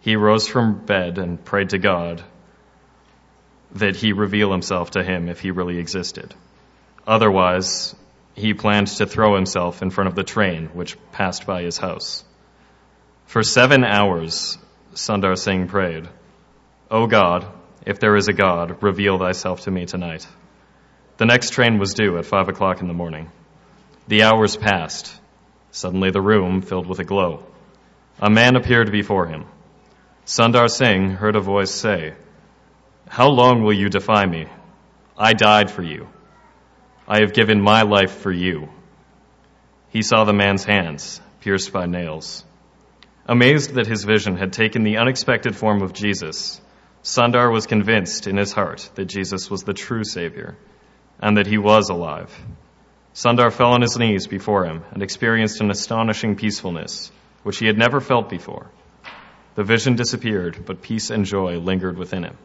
he 0.00 0.16
rose 0.16 0.46
from 0.46 0.84
bed 0.84 1.18
and 1.18 1.44
prayed 1.44 1.70
to 1.70 1.78
God 1.78 2.22
that 3.72 3.96
he 3.96 4.12
reveal 4.12 4.50
himself 4.50 4.92
to 4.92 5.02
him 5.02 5.28
if 5.28 5.40
he 5.40 5.50
really 5.50 5.78
existed. 5.78 6.34
Otherwise, 7.06 7.94
he 8.34 8.54
planned 8.54 8.86
to 8.86 9.06
throw 9.06 9.34
himself 9.34 9.82
in 9.82 9.90
front 9.90 10.08
of 10.08 10.14
the 10.14 10.22
train 10.22 10.66
which 10.72 10.96
passed 11.12 11.46
by 11.46 11.62
his 11.62 11.78
house. 11.78 12.24
For 13.26 13.42
seven 13.42 13.84
hours, 13.84 14.56
Sundar 14.94 15.36
Singh 15.36 15.68
prayed, 15.68 16.08
O 16.90 17.06
God, 17.06 17.46
if 17.84 18.00
there 18.00 18.16
is 18.16 18.28
a 18.28 18.32
God, 18.32 18.82
reveal 18.82 19.18
thyself 19.18 19.62
to 19.62 19.70
me 19.70 19.86
tonight. 19.86 20.26
The 21.18 21.26
next 21.26 21.50
train 21.50 21.78
was 21.78 21.94
due 21.94 22.16
at 22.18 22.26
five 22.26 22.48
o'clock 22.48 22.80
in 22.80 22.88
the 22.88 22.94
morning. 22.94 23.30
The 24.06 24.22
hours 24.22 24.56
passed. 24.56 25.12
Suddenly 25.72 26.10
the 26.10 26.22
room 26.22 26.62
filled 26.62 26.86
with 26.86 27.00
a 27.00 27.04
glow. 27.04 27.44
A 28.20 28.30
man 28.30 28.56
appeared 28.56 28.90
before 28.90 29.26
him. 29.26 29.46
Sundar 30.28 30.68
Singh 30.68 31.12
heard 31.12 31.36
a 31.36 31.40
voice 31.40 31.70
say, 31.70 32.12
How 33.08 33.30
long 33.30 33.62
will 33.62 33.72
you 33.72 33.88
defy 33.88 34.26
me? 34.26 34.44
I 35.16 35.32
died 35.32 35.70
for 35.70 35.82
you. 35.82 36.06
I 37.08 37.20
have 37.20 37.32
given 37.32 37.62
my 37.62 37.80
life 37.80 38.10
for 38.10 38.30
you. 38.30 38.68
He 39.88 40.02
saw 40.02 40.24
the 40.24 40.34
man's 40.34 40.64
hands, 40.64 41.22
pierced 41.40 41.72
by 41.72 41.86
nails. 41.86 42.44
Amazed 43.24 43.72
that 43.76 43.86
his 43.86 44.04
vision 44.04 44.36
had 44.36 44.52
taken 44.52 44.82
the 44.84 44.98
unexpected 44.98 45.56
form 45.56 45.80
of 45.80 45.94
Jesus, 45.94 46.60
Sundar 47.02 47.50
was 47.50 47.66
convinced 47.66 48.26
in 48.26 48.36
his 48.36 48.52
heart 48.52 48.90
that 48.96 49.06
Jesus 49.06 49.50
was 49.50 49.62
the 49.62 49.72
true 49.72 50.04
Savior 50.04 50.58
and 51.18 51.38
that 51.38 51.46
he 51.46 51.56
was 51.56 51.88
alive. 51.88 52.38
Sundar 53.14 53.50
fell 53.50 53.72
on 53.72 53.80
his 53.80 53.96
knees 53.96 54.26
before 54.26 54.66
him 54.66 54.84
and 54.90 55.02
experienced 55.02 55.62
an 55.62 55.70
astonishing 55.70 56.36
peacefulness, 56.36 57.10
which 57.44 57.56
he 57.56 57.66
had 57.66 57.78
never 57.78 57.98
felt 57.98 58.28
before. 58.28 58.70
The 59.58 59.64
vision 59.64 59.96
disappeared, 59.96 60.56
but 60.66 60.82
peace 60.82 61.10
and 61.10 61.24
joy 61.24 61.58
lingered 61.58 61.98
within 61.98 62.22
him. 62.22 62.36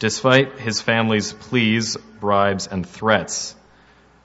Despite 0.00 0.58
his 0.58 0.80
family's 0.80 1.32
pleas, 1.32 1.96
bribes, 2.18 2.66
and 2.66 2.84
threats, 2.84 3.54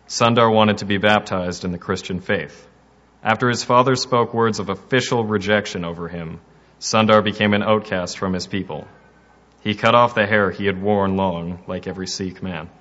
Sundar 0.08 0.52
wanted 0.52 0.80
to 0.80 0.86
be 0.86 0.98
baptized 0.98 1.66
in 1.66 1.72
the 1.72 1.78
Christian 1.78 2.20
faith. 2.20 2.68
After 3.24 3.48
his 3.48 3.64
father 3.64 3.96
spoke 3.96 4.34
words 4.34 4.58
of 4.58 4.70
official 4.70 5.24
rejection 5.24 5.86
over 5.86 6.08
him, 6.08 6.40
Sundar 6.80 7.24
became 7.24 7.54
an 7.54 7.62
outcast 7.62 8.18
from 8.18 8.34
his 8.34 8.48
people. 8.48 8.88
He 9.62 9.76
cut 9.76 9.94
off 9.94 10.16
the 10.16 10.26
hair 10.26 10.50
he 10.50 10.66
had 10.66 10.82
worn 10.82 11.16
long, 11.16 11.64
like 11.68 11.86
every 11.86 12.08
Sikh 12.08 12.42
man. 12.42 12.72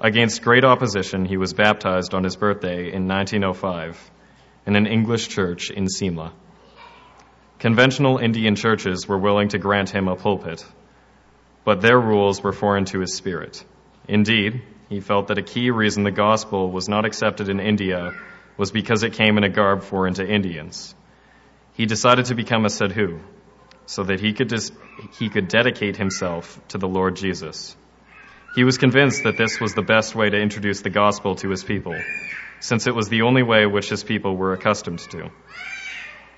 Against 0.00 0.40
great 0.40 0.64
opposition, 0.64 1.26
he 1.26 1.36
was 1.36 1.52
baptized 1.52 2.14
on 2.14 2.24
his 2.24 2.36
birthday 2.36 2.90
in 2.90 3.06
1905 3.06 4.10
in 4.64 4.74
an 4.74 4.86
English 4.86 5.28
church 5.28 5.70
in 5.70 5.86
Simla. 5.86 6.32
Conventional 7.62 8.18
Indian 8.18 8.56
churches 8.56 9.06
were 9.06 9.18
willing 9.18 9.50
to 9.50 9.56
grant 9.56 9.88
him 9.88 10.08
a 10.08 10.16
pulpit, 10.16 10.66
but 11.64 11.80
their 11.80 11.96
rules 11.96 12.42
were 12.42 12.52
foreign 12.52 12.86
to 12.86 12.98
his 12.98 13.14
spirit. 13.14 13.64
Indeed, 14.08 14.62
he 14.88 14.98
felt 14.98 15.28
that 15.28 15.38
a 15.38 15.42
key 15.42 15.70
reason 15.70 16.02
the 16.02 16.10
gospel 16.10 16.72
was 16.72 16.88
not 16.88 17.04
accepted 17.04 17.48
in 17.48 17.60
India 17.60 18.14
was 18.56 18.72
because 18.72 19.04
it 19.04 19.12
came 19.12 19.38
in 19.38 19.44
a 19.44 19.48
garb 19.48 19.84
foreign 19.84 20.14
to 20.14 20.26
Indians. 20.26 20.92
He 21.74 21.86
decided 21.86 22.24
to 22.24 22.34
become 22.34 22.64
a 22.64 22.68
sadhu 22.68 23.20
so 23.86 24.02
that 24.02 24.18
he 24.18 24.32
could, 24.32 24.48
dis- 24.48 24.72
he 25.20 25.28
could 25.28 25.46
dedicate 25.46 25.96
himself 25.96 26.60
to 26.70 26.78
the 26.78 26.88
Lord 26.88 27.14
Jesus. 27.14 27.76
He 28.56 28.64
was 28.64 28.76
convinced 28.76 29.22
that 29.22 29.36
this 29.36 29.60
was 29.60 29.74
the 29.74 29.82
best 29.82 30.16
way 30.16 30.28
to 30.28 30.36
introduce 30.36 30.80
the 30.80 30.90
gospel 30.90 31.36
to 31.36 31.50
his 31.50 31.62
people, 31.62 31.94
since 32.58 32.88
it 32.88 32.94
was 32.96 33.08
the 33.08 33.22
only 33.22 33.44
way 33.44 33.66
which 33.66 33.88
his 33.88 34.02
people 34.02 34.36
were 34.36 34.52
accustomed 34.52 34.98
to. 35.12 35.30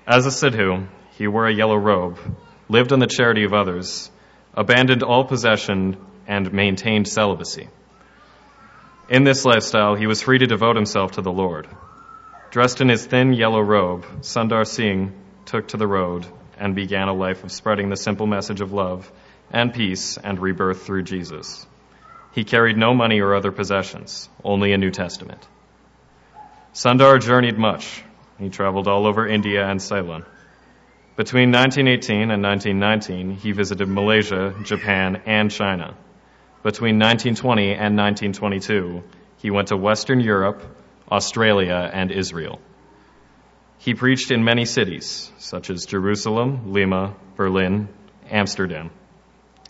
As 0.05 0.27
a 0.27 0.31
sadhu, 0.31 0.85
he 1.17 1.27
wore 1.27 1.47
a 1.47 1.53
yellow 1.53 1.75
robe, 1.77 2.19
lived 2.67 2.91
on 2.91 2.99
the 2.99 3.07
charity 3.07 3.43
of 3.43 3.53
others, 3.53 4.11
abandoned 4.53 5.03
all 5.03 5.23
possession, 5.23 5.97
and 6.27 6.51
maintained 6.51 7.07
celibacy. 7.07 7.69
In 9.09 9.23
this 9.23 9.45
lifestyle, 9.45 9.95
he 9.95 10.07
was 10.07 10.21
free 10.21 10.39
to 10.39 10.47
devote 10.47 10.75
himself 10.75 11.13
to 11.13 11.21
the 11.21 11.31
Lord. 11.31 11.67
Dressed 12.51 12.81
in 12.81 12.89
his 12.89 13.05
thin 13.05 13.33
yellow 13.33 13.61
robe, 13.61 14.05
Sundar 14.21 14.65
Singh 14.65 15.13
took 15.45 15.67
to 15.69 15.77
the 15.77 15.87
road 15.87 16.25
and 16.57 16.75
began 16.75 17.07
a 17.07 17.13
life 17.13 17.43
of 17.43 17.51
spreading 17.51 17.89
the 17.89 17.97
simple 17.97 18.27
message 18.27 18.61
of 18.61 18.73
love 18.73 19.11
and 19.51 19.73
peace 19.73 20.17
and 20.17 20.39
rebirth 20.39 20.85
through 20.85 21.03
Jesus. 21.03 21.65
He 22.31 22.43
carried 22.43 22.77
no 22.77 22.93
money 22.93 23.21
or 23.21 23.35
other 23.35 23.51
possessions, 23.51 24.27
only 24.43 24.73
a 24.73 24.77
New 24.77 24.91
Testament. 24.91 25.47
Sundar 26.73 27.21
journeyed 27.21 27.57
much. 27.57 28.03
He 28.39 28.49
traveled 28.49 28.87
all 28.87 29.05
over 29.05 29.27
India 29.27 29.65
and 29.65 29.81
Ceylon. 29.81 30.25
Between 31.17 31.49
1918 31.53 32.29
and 32.29 32.43
1919, 32.43 33.37
he 33.37 33.53
visited 33.53 33.87
Malaysia, 33.87 34.53
Japan, 34.65 35.21
and 35.25 35.49
China. 35.49 35.95
Between 36.61 36.99
1920 36.99 37.71
and 37.71 37.95
1922, 37.95 39.01
he 39.37 39.49
went 39.49 39.69
to 39.69 39.77
Western 39.77 40.19
Europe, 40.19 40.61
Australia, 41.09 41.89
and 41.93 42.11
Israel. 42.11 42.59
He 43.77 43.93
preached 43.93 44.29
in 44.29 44.43
many 44.43 44.65
cities, 44.65 45.31
such 45.37 45.69
as 45.69 45.85
Jerusalem, 45.85 46.73
Lima, 46.73 47.15
Berlin, 47.37 47.87
Amsterdam, 48.29 48.91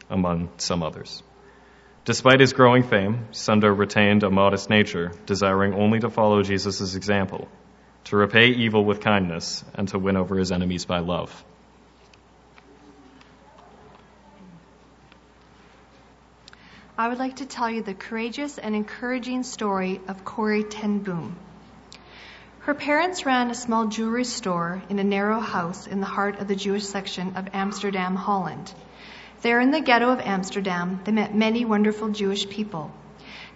among 0.10 0.50
some 0.58 0.82
others. 0.82 1.22
Despite 2.06 2.40
his 2.40 2.54
growing 2.54 2.82
fame, 2.82 3.28
Sundar 3.32 3.78
retained 3.78 4.24
a 4.24 4.32
modest 4.32 4.72
nature, 4.72 5.12
desiring 5.28 5.76
only 5.76 6.00
to 6.00 6.10
follow 6.10 6.42
Jesus' 6.42 6.96
example, 6.96 7.48
to 8.06 8.16
repay 8.16 8.50
evil 8.50 8.86
with 8.86 9.02
kindness, 9.02 9.64
and 9.74 9.88
to 9.90 10.00
win 10.00 10.16
over 10.16 10.38
his 10.38 10.52
enemies 10.52 10.86
by 10.86 11.00
love. 11.00 11.44
I 16.98 17.10
would 17.10 17.20
like 17.20 17.38
to 17.38 17.46
tell 17.46 17.70
you 17.70 17.82
the 17.82 17.94
courageous 17.94 18.58
and 18.58 18.74
encouraging 18.74 19.44
story 19.44 20.00
of 20.08 20.24
Corrie 20.24 20.64
ten 20.64 21.00
Boom. 21.00 21.36
Her 22.60 22.74
parents 22.74 23.26
ran 23.26 23.52
a 23.52 23.56
small 23.56 23.88
jewelry 23.88 24.24
store 24.24 24.82
in 24.90 24.98
a 24.98 25.04
narrow 25.04 25.40
house 25.40 25.88
in 25.88 26.00
the 26.00 26.06
heart 26.06 26.40
of 26.40 26.48
the 26.48 26.56
Jewish 26.56 26.86
section 26.86 27.36
of 27.36 27.50
Amsterdam, 27.54 28.16
Holland. 28.16 28.74
There 29.42 29.60
in 29.60 29.72
the 29.72 29.82
ghetto 29.82 30.10
of 30.10 30.20
Amsterdam, 30.20 31.02
they 31.04 31.12
met 31.12 31.36
many 31.36 31.66
wonderful 31.66 32.10
Jewish 32.10 32.48
people. 32.48 32.92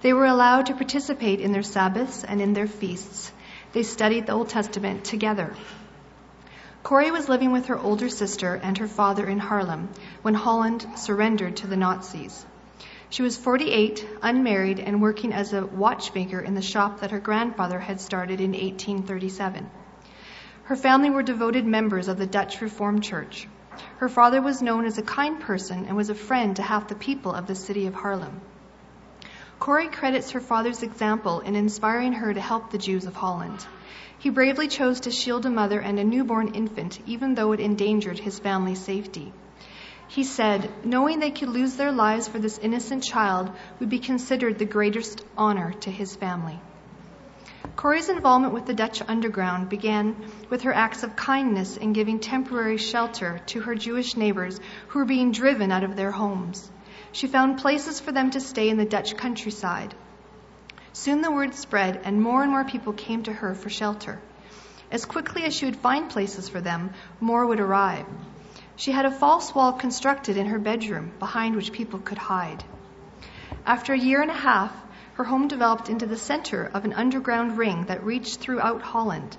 They 0.01 0.13
were 0.13 0.25
allowed 0.25 0.67
to 0.67 0.75
participate 0.75 1.39
in 1.39 1.51
their 1.51 1.63
Sabbaths 1.63 2.23
and 2.23 2.41
in 2.41 2.53
their 2.53 2.67
feasts. 2.67 3.31
They 3.71 3.83
studied 3.83 4.25
the 4.25 4.33
Old 4.33 4.49
Testament 4.49 5.03
together. 5.03 5.53
Corrie 6.81 7.11
was 7.11 7.29
living 7.29 7.51
with 7.51 7.67
her 7.67 7.77
older 7.77 8.09
sister 8.09 8.55
and 8.55 8.77
her 8.77 8.87
father 8.87 9.27
in 9.27 9.39
Haarlem 9.39 9.89
when 10.23 10.33
Holland 10.33 10.87
surrendered 10.95 11.57
to 11.57 11.67
the 11.67 11.77
Nazis. 11.77 12.45
She 13.11 13.21
was 13.21 13.37
48, 13.37 14.07
unmarried, 14.21 14.79
and 14.79 15.01
working 15.01 15.33
as 15.33 15.53
a 15.53 15.65
watchmaker 15.65 16.39
in 16.39 16.55
the 16.55 16.61
shop 16.61 17.01
that 17.01 17.11
her 17.11 17.19
grandfather 17.19 17.79
had 17.79 17.99
started 17.99 18.39
in 18.39 18.51
1837. 18.51 19.69
Her 20.63 20.75
family 20.75 21.09
were 21.09 21.23
devoted 21.23 21.65
members 21.65 22.07
of 22.07 22.17
the 22.17 22.27
Dutch 22.27 22.61
Reformed 22.61 23.03
Church. 23.03 23.47
Her 23.97 24.09
father 24.09 24.41
was 24.41 24.61
known 24.61 24.85
as 24.85 24.97
a 24.97 25.03
kind 25.03 25.39
person 25.39 25.85
and 25.85 25.97
was 25.97 26.09
a 26.09 26.15
friend 26.15 26.55
to 26.55 26.61
half 26.61 26.87
the 26.87 26.95
people 26.95 27.33
of 27.33 27.47
the 27.47 27.55
city 27.55 27.87
of 27.87 27.93
Haarlem. 27.93 28.41
Corrie 29.59 29.89
credits 29.89 30.31
her 30.31 30.39
father's 30.39 30.83
example 30.83 31.41
in 31.41 31.55
inspiring 31.55 32.13
her 32.13 32.33
to 32.33 32.39
help 32.39 32.71
the 32.71 32.77
Jews 32.77 33.05
of 33.05 33.15
Holland. 33.15 33.65
He 34.17 34.29
bravely 34.29 34.69
chose 34.69 35.01
to 35.01 35.11
shield 35.11 35.45
a 35.45 35.49
mother 35.49 35.79
and 35.81 35.99
a 35.99 36.03
newborn 36.03 36.55
infant, 36.55 36.99
even 37.05 37.35
though 37.35 37.51
it 37.51 37.59
endangered 37.59 38.19
his 38.19 38.39
family's 38.39 38.79
safety. 38.79 39.33
He 40.07 40.23
said, 40.23 40.71
knowing 40.85 41.19
they 41.19 41.31
could 41.31 41.49
lose 41.49 41.75
their 41.75 41.91
lives 41.91 42.27
for 42.27 42.39
this 42.39 42.57
innocent 42.57 43.03
child 43.03 43.51
would 43.79 43.89
be 43.89 43.99
considered 43.99 44.57
the 44.57 44.65
greatest 44.65 45.23
honor 45.37 45.73
to 45.81 45.91
his 45.91 46.15
family. 46.15 46.59
Corrie's 47.75 48.09
involvement 48.09 48.53
with 48.53 48.65
the 48.65 48.73
Dutch 48.73 49.01
underground 49.07 49.69
began 49.69 50.15
with 50.49 50.61
her 50.63 50.73
acts 50.73 51.03
of 51.03 51.15
kindness 51.15 51.77
in 51.77 51.93
giving 51.93 52.19
temporary 52.19 52.77
shelter 52.77 53.39
to 53.47 53.61
her 53.61 53.75
Jewish 53.75 54.15
neighbors 54.15 54.59
who 54.87 54.99
were 54.99 55.05
being 55.05 55.31
driven 55.31 55.71
out 55.71 55.83
of 55.83 55.95
their 55.95 56.11
homes. 56.11 56.71
She 57.11 57.27
found 57.27 57.59
places 57.59 57.99
for 57.99 58.11
them 58.11 58.31
to 58.31 58.39
stay 58.39 58.69
in 58.69 58.77
the 58.77 58.85
Dutch 58.85 59.17
countryside. 59.17 59.95
Soon 60.93 61.21
the 61.21 61.31
word 61.31 61.53
spread, 61.55 62.01
and 62.03 62.21
more 62.21 62.43
and 62.43 62.51
more 62.51 62.63
people 62.63 62.93
came 62.93 63.23
to 63.23 63.33
her 63.33 63.55
for 63.55 63.69
shelter. 63.69 64.19
As 64.91 65.05
quickly 65.05 65.43
as 65.43 65.55
she 65.55 65.65
would 65.65 65.77
find 65.77 66.09
places 66.09 66.49
for 66.49 66.61
them, 66.61 66.91
more 67.19 67.45
would 67.45 67.59
arrive. 67.59 68.05
She 68.75 68.91
had 68.91 69.05
a 69.05 69.11
false 69.11 69.53
wall 69.53 69.73
constructed 69.73 70.37
in 70.37 70.47
her 70.47 70.59
bedroom 70.59 71.11
behind 71.19 71.55
which 71.55 71.71
people 71.71 71.99
could 71.99 72.17
hide. 72.17 72.63
After 73.65 73.93
a 73.93 73.99
year 73.99 74.21
and 74.21 74.31
a 74.31 74.33
half, 74.33 74.73
her 75.13 75.23
home 75.23 75.47
developed 75.47 75.89
into 75.89 76.05
the 76.05 76.17
center 76.17 76.71
of 76.73 76.85
an 76.85 76.93
underground 76.93 77.57
ring 77.57 77.85
that 77.85 78.05
reached 78.05 78.39
throughout 78.39 78.81
Holland. 78.81 79.37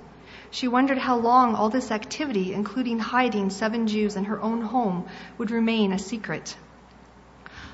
She 0.51 0.69
wondered 0.69 0.99
how 0.99 1.17
long 1.17 1.55
all 1.55 1.71
this 1.71 1.91
activity, 1.91 2.53
including 2.53 2.99
hiding 2.99 3.51
seven 3.51 3.87
Jews 3.87 4.17
in 4.17 4.25
her 4.25 4.41
own 4.41 4.61
home, 4.61 5.09
would 5.39 5.51
remain 5.51 5.93
a 5.93 5.99
secret. 5.99 6.57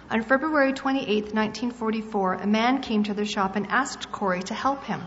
On 0.08 0.22
February 0.22 0.72
28, 0.72 1.34
1944, 1.34 2.34
a 2.34 2.46
man 2.46 2.80
came 2.80 3.02
to 3.04 3.14
their 3.14 3.24
shop 3.24 3.56
and 3.56 3.66
asked 3.68 4.12
Corrie 4.12 4.42
to 4.44 4.54
help 4.54 4.84
him. 4.84 5.02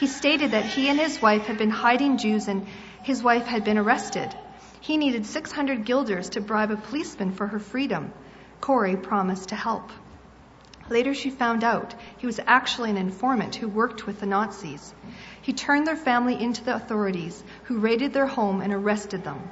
He 0.00 0.08
stated 0.08 0.50
that 0.50 0.64
he 0.64 0.88
and 0.88 0.98
his 0.98 1.22
wife 1.22 1.46
had 1.46 1.58
been 1.58 1.70
hiding 1.70 2.16
Jews 2.18 2.48
and 2.48 2.66
his 3.04 3.22
wife 3.22 3.46
had 3.46 3.62
been 3.62 3.78
arrested. 3.78 4.34
He 4.80 4.96
needed 4.96 5.26
600 5.26 5.84
guilders 5.84 6.30
to 6.30 6.40
bribe 6.40 6.72
a 6.72 6.76
policeman 6.76 7.30
for 7.32 7.46
her 7.46 7.60
freedom. 7.60 8.12
Corrie 8.60 8.96
promised 8.96 9.50
to 9.50 9.54
help. 9.54 9.90
Later, 10.88 11.14
she 11.14 11.30
found 11.30 11.62
out 11.62 11.94
he 12.18 12.26
was 12.26 12.40
actually 12.46 12.90
an 12.90 12.96
informant 12.96 13.54
who 13.54 13.68
worked 13.68 14.06
with 14.06 14.18
the 14.18 14.26
Nazis. 14.26 14.92
He 15.42 15.52
turned 15.52 15.86
their 15.86 15.96
family 15.96 16.40
into 16.40 16.64
the 16.64 16.74
authorities, 16.74 17.44
who 17.64 17.78
raided 17.78 18.12
their 18.12 18.26
home 18.26 18.60
and 18.60 18.72
arrested 18.72 19.22
them. 19.22 19.50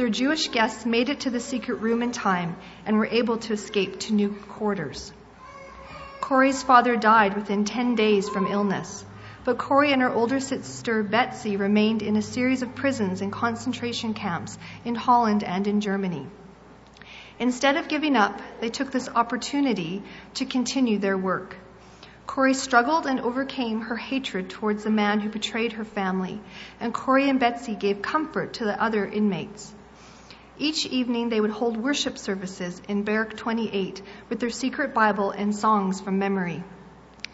Their 0.00 0.08
Jewish 0.08 0.48
guests 0.48 0.86
made 0.86 1.10
it 1.10 1.20
to 1.20 1.30
the 1.30 1.40
secret 1.40 1.82
room 1.82 2.00
in 2.02 2.10
time 2.10 2.56
and 2.86 2.96
were 2.96 3.04
able 3.04 3.36
to 3.36 3.52
escape 3.52 4.00
to 4.00 4.14
new 4.14 4.30
quarters. 4.30 5.12
Corrie's 6.22 6.62
father 6.62 6.96
died 6.96 7.36
within 7.36 7.66
10 7.66 7.96
days 7.96 8.30
from 8.30 8.46
illness, 8.46 9.04
but 9.44 9.58
Corrie 9.58 9.92
and 9.92 10.00
her 10.00 10.10
older 10.10 10.40
sister 10.40 11.02
Betsy 11.02 11.58
remained 11.58 12.00
in 12.00 12.16
a 12.16 12.22
series 12.22 12.62
of 12.62 12.74
prisons 12.74 13.20
and 13.20 13.30
concentration 13.30 14.14
camps 14.14 14.56
in 14.86 14.94
Holland 14.94 15.44
and 15.44 15.66
in 15.66 15.82
Germany. 15.82 16.26
Instead 17.38 17.76
of 17.76 17.88
giving 17.88 18.16
up, 18.16 18.40
they 18.62 18.70
took 18.70 18.90
this 18.90 19.10
opportunity 19.10 20.02
to 20.32 20.46
continue 20.46 20.98
their 20.98 21.18
work. 21.18 21.58
Corrie 22.26 22.54
struggled 22.54 23.04
and 23.04 23.20
overcame 23.20 23.82
her 23.82 23.96
hatred 23.96 24.48
towards 24.48 24.82
the 24.82 24.90
man 24.90 25.20
who 25.20 25.28
betrayed 25.28 25.74
her 25.74 25.84
family, 25.84 26.40
and 26.80 26.94
Corrie 26.94 27.28
and 27.28 27.38
Betsy 27.38 27.74
gave 27.74 28.00
comfort 28.00 28.54
to 28.54 28.64
the 28.64 28.82
other 28.82 29.04
inmates. 29.04 29.74
Each 30.60 30.84
evening, 30.84 31.30
they 31.30 31.40
would 31.40 31.50
hold 31.50 31.78
worship 31.78 32.18
services 32.18 32.82
in 32.86 33.02
Barrack 33.02 33.34
28 33.34 34.02
with 34.28 34.40
their 34.40 34.50
secret 34.50 34.92
Bible 34.92 35.30
and 35.30 35.56
songs 35.56 36.02
from 36.02 36.18
memory. 36.18 36.62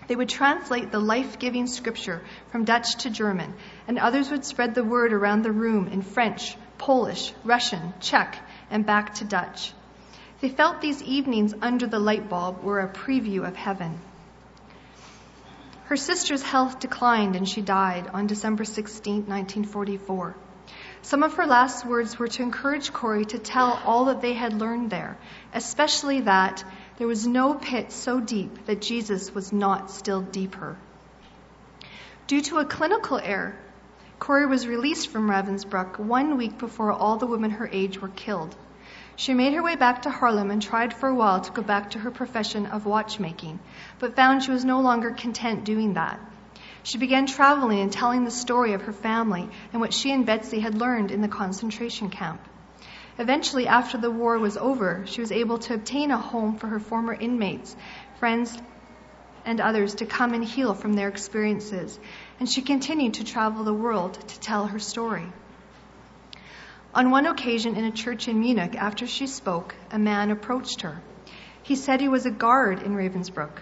They 0.06 0.14
would 0.14 0.28
translate 0.28 0.92
the 0.92 1.00
life 1.00 1.40
giving 1.40 1.66
scripture 1.66 2.22
from 2.52 2.64
Dutch 2.64 2.94
to 2.98 3.10
German, 3.10 3.52
and 3.88 3.98
others 3.98 4.30
would 4.30 4.44
spread 4.44 4.76
the 4.76 4.84
word 4.84 5.12
around 5.12 5.42
the 5.42 5.50
room 5.50 5.88
in 5.88 6.02
French, 6.02 6.56
Polish, 6.78 7.34
Russian, 7.42 7.94
Czech, 7.98 8.38
and 8.70 8.86
back 8.86 9.14
to 9.14 9.24
Dutch. 9.24 9.72
They 10.40 10.48
felt 10.48 10.80
these 10.80 11.02
evenings 11.02 11.52
under 11.60 11.88
the 11.88 11.98
light 11.98 12.28
bulb 12.28 12.62
were 12.62 12.78
a 12.78 12.88
preview 12.88 13.44
of 13.44 13.56
heaven. 13.56 13.98
Her 15.86 15.96
sister's 15.96 16.44
health 16.44 16.78
declined 16.78 17.34
and 17.34 17.48
she 17.48 17.60
died 17.60 18.06
on 18.06 18.28
December 18.28 18.64
16, 18.64 19.26
1944. 19.26 20.36
Some 21.06 21.22
of 21.22 21.34
her 21.34 21.46
last 21.46 21.86
words 21.86 22.18
were 22.18 22.26
to 22.26 22.42
encourage 22.42 22.92
Corrie 22.92 23.26
to 23.26 23.38
tell 23.38 23.80
all 23.84 24.06
that 24.06 24.20
they 24.20 24.32
had 24.32 24.52
learned 24.60 24.90
there, 24.90 25.16
especially 25.54 26.22
that 26.22 26.64
there 26.96 27.06
was 27.06 27.28
no 27.28 27.54
pit 27.54 27.92
so 27.92 28.18
deep 28.18 28.66
that 28.66 28.82
Jesus 28.82 29.32
was 29.32 29.52
not 29.52 29.92
still 29.92 30.20
deeper. 30.20 30.76
Due 32.26 32.40
to 32.40 32.58
a 32.58 32.64
clinical 32.64 33.20
error, 33.22 33.54
Corrie 34.18 34.46
was 34.46 34.66
released 34.66 35.06
from 35.06 35.30
Ravensbrück 35.30 36.00
one 36.00 36.36
week 36.36 36.58
before 36.58 36.90
all 36.90 37.18
the 37.18 37.26
women 37.26 37.52
her 37.52 37.68
age 37.70 38.00
were 38.02 38.08
killed. 38.08 38.56
She 39.14 39.32
made 39.32 39.52
her 39.52 39.62
way 39.62 39.76
back 39.76 40.02
to 40.02 40.10
Haarlem 40.10 40.50
and 40.50 40.60
tried 40.60 40.92
for 40.92 41.08
a 41.08 41.14
while 41.14 41.40
to 41.40 41.52
go 41.52 41.62
back 41.62 41.90
to 41.90 42.00
her 42.00 42.10
profession 42.10 42.66
of 42.66 42.84
watchmaking, 42.84 43.60
but 44.00 44.16
found 44.16 44.42
she 44.42 44.50
was 44.50 44.64
no 44.64 44.80
longer 44.80 45.12
content 45.12 45.62
doing 45.62 45.94
that. 45.94 46.18
She 46.86 46.98
began 46.98 47.26
traveling 47.26 47.80
and 47.80 47.92
telling 47.92 48.22
the 48.22 48.30
story 48.30 48.72
of 48.72 48.82
her 48.82 48.92
family 48.92 49.48
and 49.72 49.80
what 49.80 49.92
she 49.92 50.12
and 50.12 50.24
Betsy 50.24 50.60
had 50.60 50.76
learned 50.76 51.10
in 51.10 51.20
the 51.20 51.26
concentration 51.26 52.10
camp. 52.10 52.40
Eventually, 53.18 53.66
after 53.66 53.98
the 53.98 54.08
war 54.08 54.38
was 54.38 54.56
over, 54.56 55.02
she 55.04 55.20
was 55.20 55.32
able 55.32 55.58
to 55.58 55.74
obtain 55.74 56.12
a 56.12 56.16
home 56.16 56.58
for 56.58 56.68
her 56.68 56.78
former 56.78 57.12
inmates, 57.12 57.74
friends, 58.20 58.56
and 59.44 59.60
others 59.60 59.96
to 59.96 60.06
come 60.06 60.32
and 60.32 60.44
heal 60.44 60.74
from 60.74 60.92
their 60.92 61.08
experiences, 61.08 61.98
and 62.38 62.48
she 62.48 62.62
continued 62.62 63.14
to 63.14 63.24
travel 63.24 63.64
the 63.64 63.74
world 63.74 64.14
to 64.28 64.38
tell 64.38 64.68
her 64.68 64.78
story. 64.78 65.26
On 66.94 67.10
one 67.10 67.26
occasion 67.26 67.74
in 67.74 67.84
a 67.84 67.90
church 67.90 68.28
in 68.28 68.38
Munich, 68.38 68.76
after 68.76 69.08
she 69.08 69.26
spoke, 69.26 69.74
a 69.90 69.98
man 69.98 70.30
approached 70.30 70.82
her. 70.82 71.02
He 71.64 71.74
said 71.74 72.00
he 72.00 72.08
was 72.08 72.26
a 72.26 72.30
guard 72.30 72.84
in 72.84 72.94
Ravensbrück. 72.94 73.58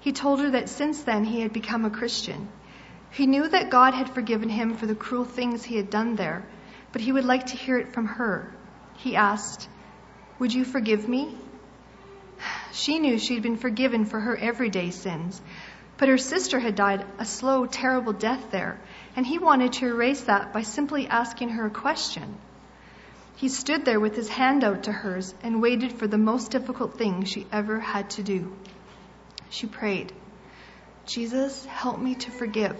He 0.00 0.12
told 0.12 0.40
her 0.40 0.50
that 0.50 0.68
since 0.68 1.02
then 1.02 1.24
he 1.24 1.40
had 1.40 1.54
become 1.54 1.86
a 1.86 1.90
Christian. 1.90 2.48
He 3.12 3.26
knew 3.26 3.48
that 3.48 3.70
God 3.70 3.94
had 3.94 4.10
forgiven 4.10 4.48
him 4.48 4.74
for 4.74 4.86
the 4.86 4.94
cruel 4.94 5.24
things 5.24 5.64
he 5.64 5.76
had 5.76 5.90
done 5.90 6.14
there, 6.14 6.44
but 6.92 7.00
he 7.00 7.10
would 7.10 7.24
like 7.24 7.46
to 7.46 7.56
hear 7.56 7.76
it 7.76 7.92
from 7.92 8.06
her. 8.06 8.54
He 8.96 9.16
asked, 9.16 9.68
Would 10.38 10.54
you 10.54 10.64
forgive 10.64 11.08
me? 11.08 11.36
She 12.72 13.00
knew 13.00 13.18
she 13.18 13.34
had 13.34 13.42
been 13.42 13.56
forgiven 13.56 14.04
for 14.04 14.20
her 14.20 14.36
everyday 14.36 14.90
sins, 14.90 15.42
but 15.96 16.08
her 16.08 16.18
sister 16.18 16.60
had 16.60 16.76
died 16.76 17.04
a 17.18 17.24
slow, 17.24 17.66
terrible 17.66 18.12
death 18.12 18.52
there, 18.52 18.78
and 19.16 19.26
he 19.26 19.38
wanted 19.38 19.72
to 19.74 19.88
erase 19.88 20.22
that 20.22 20.52
by 20.52 20.62
simply 20.62 21.08
asking 21.08 21.48
her 21.48 21.66
a 21.66 21.70
question. 21.70 22.36
He 23.34 23.48
stood 23.48 23.84
there 23.84 23.98
with 23.98 24.14
his 24.14 24.28
hand 24.28 24.62
out 24.62 24.84
to 24.84 24.92
hers 24.92 25.34
and 25.42 25.60
waited 25.60 25.92
for 25.92 26.06
the 26.06 26.18
most 26.18 26.52
difficult 26.52 26.96
thing 26.96 27.24
she 27.24 27.48
ever 27.50 27.80
had 27.80 28.10
to 28.10 28.22
do. 28.22 28.56
She 29.50 29.66
prayed, 29.66 30.12
Jesus, 31.06 31.64
help 31.66 31.98
me 31.98 32.14
to 32.14 32.30
forgive. 32.30 32.76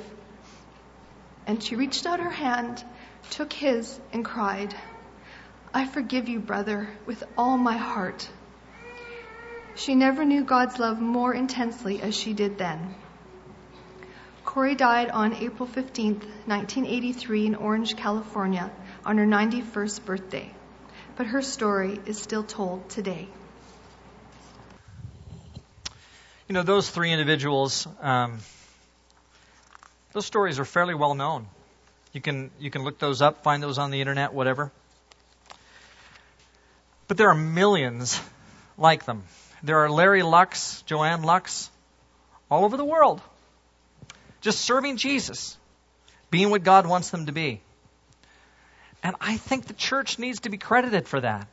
And 1.49 1.63
she 1.63 1.77
reached 1.77 2.05
out 2.05 2.21
her 2.21 2.31
hand, 2.31 2.85
took 3.31 3.55
his, 3.55 3.99
and 4.13 4.23
cried, 4.23 4.75
I 5.73 5.87
forgive 5.87 6.29
you, 6.29 6.41
brother, 6.41 6.91
with 7.07 7.25
all 7.39 7.57
my 7.57 7.79
heart. 7.79 8.29
She 9.75 9.95
never 9.95 10.27
knew 10.27 10.45
God's 10.45 10.79
love 10.79 11.01
more 11.01 11.33
intensely 11.33 12.03
as 12.03 12.15
she 12.15 12.35
did 12.35 12.59
then. 12.59 12.95
Corrie 14.45 14.75
died 14.75 15.09
on 15.09 15.35
April 15.37 15.67
15, 15.67 16.15
1983, 16.45 17.47
in 17.47 17.55
Orange, 17.55 17.97
California 17.97 18.71
on 19.07 19.17
her 19.17 19.27
91st 19.27 20.05
birthday, 20.05 20.51
but 21.17 21.27
her 21.29 21.41
story 21.41 21.99
is 22.05 22.21
still 22.21 22.43
told 22.43 22.91
today. 22.91 23.27
You 26.47 26.55
know, 26.55 26.63
those 26.63 26.91
three 26.91 27.11
individuals, 27.11 27.87
um, 28.01 28.39
those 30.13 30.27
stories 30.27 30.59
are 30.59 30.65
fairly 30.65 30.95
well 30.95 31.15
known. 31.15 31.47
You 32.13 32.21
can, 32.21 32.51
you 32.59 32.71
can 32.71 32.83
look 32.83 32.99
those 32.99 33.21
up, 33.21 33.43
find 33.43 33.63
those 33.63 33.79
on 33.79 33.91
the 33.91 34.01
internet, 34.01 34.33
whatever. 34.33 34.73
But 37.07 37.17
there 37.17 37.29
are 37.29 37.35
millions 37.35 38.21
like 38.77 39.05
them. 39.05 39.25
There 39.63 39.79
are 39.85 39.91
Larry 39.91 40.23
Lux, 40.23 40.83
Joanne 40.83 41.23
Lux, 41.23 41.71
all 42.51 42.65
over 42.65 42.77
the 42.77 42.85
world, 42.85 43.21
just 44.41 44.61
serving 44.61 44.97
Jesus, 44.97 45.57
being 46.31 46.51
what 46.51 46.63
God 46.63 46.87
wants 46.87 47.11
them 47.11 47.27
to 47.27 47.33
be. 47.33 47.61
And 49.03 49.17
I 49.21 49.37
think 49.37 49.67
the 49.67 49.75
church 49.75 50.19
needs 50.19 50.41
to 50.41 50.51
be 50.51 50.59
credited 50.59 51.07
for 51.09 51.21
that. 51.21 51.47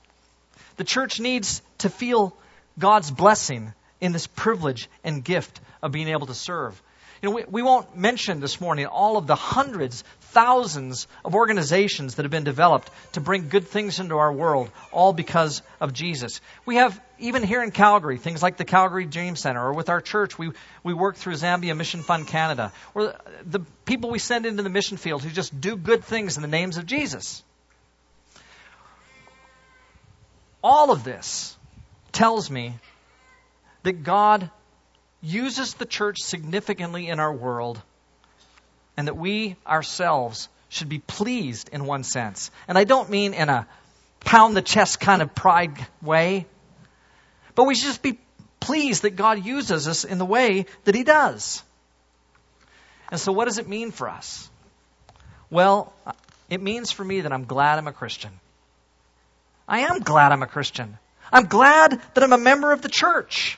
The 0.78 0.84
church 0.84 1.20
needs 1.20 1.62
to 1.80 1.90
feel 1.90 2.36
God's 2.78 3.12
blessing 3.12 3.74
in 4.02 4.12
this 4.12 4.28
privilege 4.28 4.90
and 5.04 5.24
gift 5.24 5.60
of 5.82 5.92
being 5.92 6.08
able 6.08 6.28
to 6.28 6.34
serve. 6.34 6.82
You 7.22 7.30
know, 7.30 7.36
we, 7.36 7.44
we 7.46 7.62
won't 7.62 7.96
mention 7.96 8.40
this 8.40 8.60
morning 8.60 8.88
all 8.88 9.18
of 9.18 9.26
the 9.26 9.36
hundreds, 9.36 10.04
thousands 10.20 11.08
of 11.24 11.34
organizations 11.34 12.16
that 12.16 12.24
have 12.24 12.32
been 12.32 12.44
developed 12.44 12.90
to 13.14 13.22
bring 13.22 13.48
good 13.48 13.68
things 13.68 14.00
into 14.00 14.18
our 14.18 14.32
world, 14.32 14.70
all 14.92 15.14
because 15.14 15.62
of 15.80 15.94
Jesus. 15.94 16.42
We 16.66 16.76
have, 16.76 17.00
even 17.18 17.44
here 17.44 17.64
in 17.64 17.72
Calgary, 17.72 18.18
things 18.18 18.44
like 18.44 18.58
the 18.58 18.66
Calgary 18.66 19.06
Dream 19.06 19.36
Center, 19.36 19.66
or 19.66 19.74
with 19.74 19.90
our 19.90 20.02
church, 20.02 20.38
we, 20.38 20.52
we 20.84 20.94
work 20.94 21.16
through 21.16 21.34
Zambia 21.34 21.76
Mission 21.76 22.02
Fund 22.02 22.28
Canada, 22.28 22.74
or 22.94 23.16
the 23.46 23.62
people 23.86 24.10
we 24.10 24.20
send 24.20 24.46
into 24.46 24.62
the 24.62 24.70
mission 24.70 24.98
field 24.98 25.24
who 25.24 25.30
just 25.30 25.60
do 25.60 25.78
good 25.78 26.04
things 26.04 26.36
in 26.36 26.42
the 26.42 26.50
names 26.50 26.78
of 26.78 26.86
Jesus. 26.86 27.44
All 30.62 30.92
of 30.92 31.04
this 31.04 31.56
tells 32.12 32.50
me 32.50 32.74
that 33.84 34.04
God 34.04 34.50
uses 35.26 35.74
the 35.74 35.86
church 35.86 36.20
significantly 36.22 37.10
in 37.10 37.20
our 37.20 37.34
world 37.34 37.82
and 38.96 39.08
that 39.08 39.18
we 39.18 39.56
ourselves 39.66 40.48
should 40.70 40.90
be 40.90 41.00
pleased 41.00 41.70
in 41.72 41.86
one 41.86 42.04
sense. 42.04 42.52
And 42.68 42.78
I 42.78 42.84
don't 42.84 43.10
mean 43.10 43.34
in 43.34 43.50
a 43.50 43.68
pound 44.22 44.56
the 44.56 44.62
chest 44.62 45.00
kind 45.00 45.22
of 45.22 45.34
pride 45.34 45.74
way, 46.02 46.46
but 47.56 47.64
we 47.64 47.76
should 47.76 47.88
just 47.88 48.02
be 48.02 48.20
pleased 48.60 49.04
that 49.04 49.16
God 49.16 49.46
uses 49.46 49.88
us 49.88 50.06
in 50.06 50.18
the 50.18 50.26
way 50.26 50.66
that 50.86 50.96
He 50.96 51.04
does. 51.04 51.64
And 53.10 53.20
so, 53.20 53.32
what 53.32 53.46
does 53.46 53.58
it 53.58 53.68
mean 53.68 53.92
for 53.92 54.10
us? 54.10 54.50
Well, 55.50 55.94
it 56.50 56.62
means 56.62 56.92
for 56.92 57.04
me 57.04 57.22
that 57.22 57.32
I'm 57.32 57.46
glad 57.46 57.78
I'm 57.78 57.88
a 57.88 57.94
Christian. 57.94 58.32
I 59.68 59.82
am 59.82 60.00
glad 60.00 60.32
I'm 60.32 60.44
a 60.44 60.48
Christian. 60.48 60.98
I'm 61.32 61.46
glad 61.46 62.02
that 62.14 62.24
I'm 62.24 62.34
a 62.34 62.38
member 62.38 62.72
of 62.72 62.82
the 62.82 62.90
church. 62.90 63.58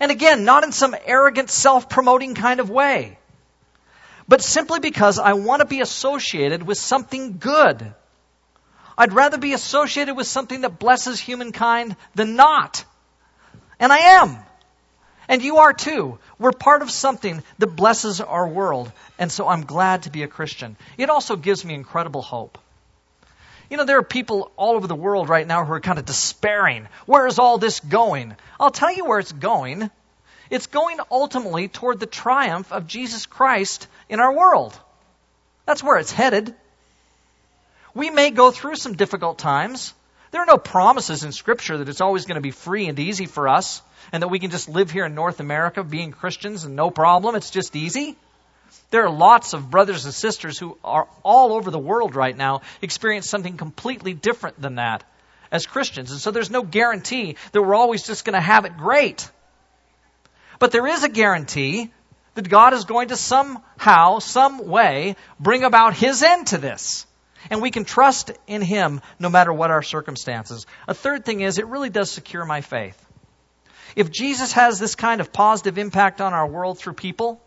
And 0.00 0.10
again, 0.10 0.44
not 0.44 0.64
in 0.64 0.72
some 0.72 0.94
arrogant, 1.04 1.50
self 1.50 1.88
promoting 1.88 2.34
kind 2.34 2.60
of 2.60 2.70
way, 2.70 3.18
but 4.28 4.42
simply 4.42 4.80
because 4.80 5.18
I 5.18 5.34
want 5.34 5.60
to 5.60 5.66
be 5.66 5.80
associated 5.80 6.62
with 6.62 6.78
something 6.78 7.38
good. 7.38 7.94
I'd 8.98 9.12
rather 9.12 9.38
be 9.38 9.52
associated 9.52 10.16
with 10.16 10.26
something 10.26 10.62
that 10.62 10.78
blesses 10.78 11.20
humankind 11.20 11.96
than 12.14 12.36
not. 12.36 12.84
And 13.78 13.92
I 13.92 13.98
am. 14.20 14.38
And 15.28 15.42
you 15.42 15.58
are 15.58 15.72
too. 15.72 16.18
We're 16.38 16.52
part 16.52 16.82
of 16.82 16.90
something 16.90 17.42
that 17.58 17.66
blesses 17.66 18.20
our 18.20 18.46
world. 18.46 18.90
And 19.18 19.30
so 19.30 19.48
I'm 19.48 19.64
glad 19.64 20.04
to 20.04 20.10
be 20.10 20.22
a 20.22 20.28
Christian. 20.28 20.76
It 20.96 21.10
also 21.10 21.36
gives 21.36 21.64
me 21.64 21.74
incredible 21.74 22.22
hope. 22.22 22.58
You 23.68 23.76
know, 23.76 23.84
there 23.84 23.98
are 23.98 24.04
people 24.04 24.52
all 24.56 24.76
over 24.76 24.86
the 24.86 24.94
world 24.94 25.28
right 25.28 25.46
now 25.46 25.64
who 25.64 25.72
are 25.72 25.80
kind 25.80 25.98
of 25.98 26.04
despairing. 26.04 26.88
Where 27.06 27.26
is 27.26 27.38
all 27.38 27.58
this 27.58 27.80
going? 27.80 28.36
I'll 28.60 28.70
tell 28.70 28.94
you 28.94 29.04
where 29.04 29.18
it's 29.18 29.32
going. 29.32 29.90
It's 30.50 30.68
going 30.68 30.98
ultimately 31.10 31.68
toward 31.68 31.98
the 31.98 32.06
triumph 32.06 32.72
of 32.72 32.86
Jesus 32.86 33.26
Christ 33.26 33.88
in 34.08 34.20
our 34.20 34.32
world. 34.32 34.78
That's 35.64 35.82
where 35.82 35.98
it's 35.98 36.12
headed. 36.12 36.54
We 37.94 38.10
may 38.10 38.30
go 38.30 38.52
through 38.52 38.76
some 38.76 38.94
difficult 38.94 39.38
times. 39.38 39.92
There 40.30 40.42
are 40.42 40.46
no 40.46 40.58
promises 40.58 41.24
in 41.24 41.32
Scripture 41.32 41.78
that 41.78 41.88
it's 41.88 42.00
always 42.00 42.26
going 42.26 42.36
to 42.36 42.40
be 42.42 42.50
free 42.50 42.86
and 42.86 42.98
easy 42.98 43.26
for 43.26 43.48
us 43.48 43.82
and 44.12 44.22
that 44.22 44.28
we 44.28 44.38
can 44.38 44.50
just 44.50 44.68
live 44.68 44.90
here 44.90 45.06
in 45.06 45.14
North 45.14 45.40
America 45.40 45.82
being 45.82 46.12
Christians 46.12 46.64
and 46.64 46.76
no 46.76 46.90
problem. 46.90 47.34
It's 47.34 47.50
just 47.50 47.74
easy. 47.74 48.16
There 48.90 49.04
are 49.04 49.10
lots 49.10 49.52
of 49.52 49.70
brothers 49.70 50.04
and 50.04 50.14
sisters 50.14 50.58
who 50.58 50.78
are 50.84 51.08
all 51.22 51.54
over 51.54 51.70
the 51.70 51.78
world 51.78 52.14
right 52.14 52.36
now 52.36 52.62
experience 52.80 53.28
something 53.28 53.56
completely 53.56 54.14
different 54.14 54.60
than 54.60 54.76
that 54.76 55.02
as 55.50 55.66
Christians. 55.66 56.10
And 56.12 56.20
so 56.20 56.30
there's 56.30 56.50
no 56.50 56.62
guarantee 56.62 57.36
that 57.52 57.62
we're 57.62 57.74
always 57.74 58.06
just 58.06 58.24
going 58.24 58.34
to 58.34 58.40
have 58.40 58.64
it 58.64 58.76
great. 58.76 59.28
But 60.58 60.72
there 60.72 60.86
is 60.86 61.04
a 61.04 61.08
guarantee 61.08 61.90
that 62.34 62.48
God 62.48 62.74
is 62.74 62.84
going 62.84 63.08
to 63.08 63.16
somehow, 63.16 64.20
some 64.20 64.66
way, 64.68 65.16
bring 65.40 65.64
about 65.64 65.94
His 65.94 66.22
end 66.22 66.48
to 66.48 66.58
this. 66.58 67.06
And 67.50 67.62
we 67.62 67.70
can 67.70 67.84
trust 67.84 68.30
in 68.46 68.62
Him 68.62 69.00
no 69.18 69.28
matter 69.28 69.52
what 69.52 69.70
our 69.70 69.82
circumstances. 69.82 70.66
A 70.86 70.94
third 70.94 71.24
thing 71.24 71.40
is, 71.40 71.58
it 71.58 71.66
really 71.66 71.90
does 71.90 72.10
secure 72.10 72.44
my 72.44 72.60
faith. 72.60 73.02
If 73.94 74.10
Jesus 74.10 74.52
has 74.52 74.78
this 74.78 74.94
kind 74.94 75.20
of 75.20 75.32
positive 75.32 75.78
impact 75.78 76.20
on 76.20 76.34
our 76.34 76.46
world 76.46 76.78
through 76.78 76.94
people, 76.94 77.40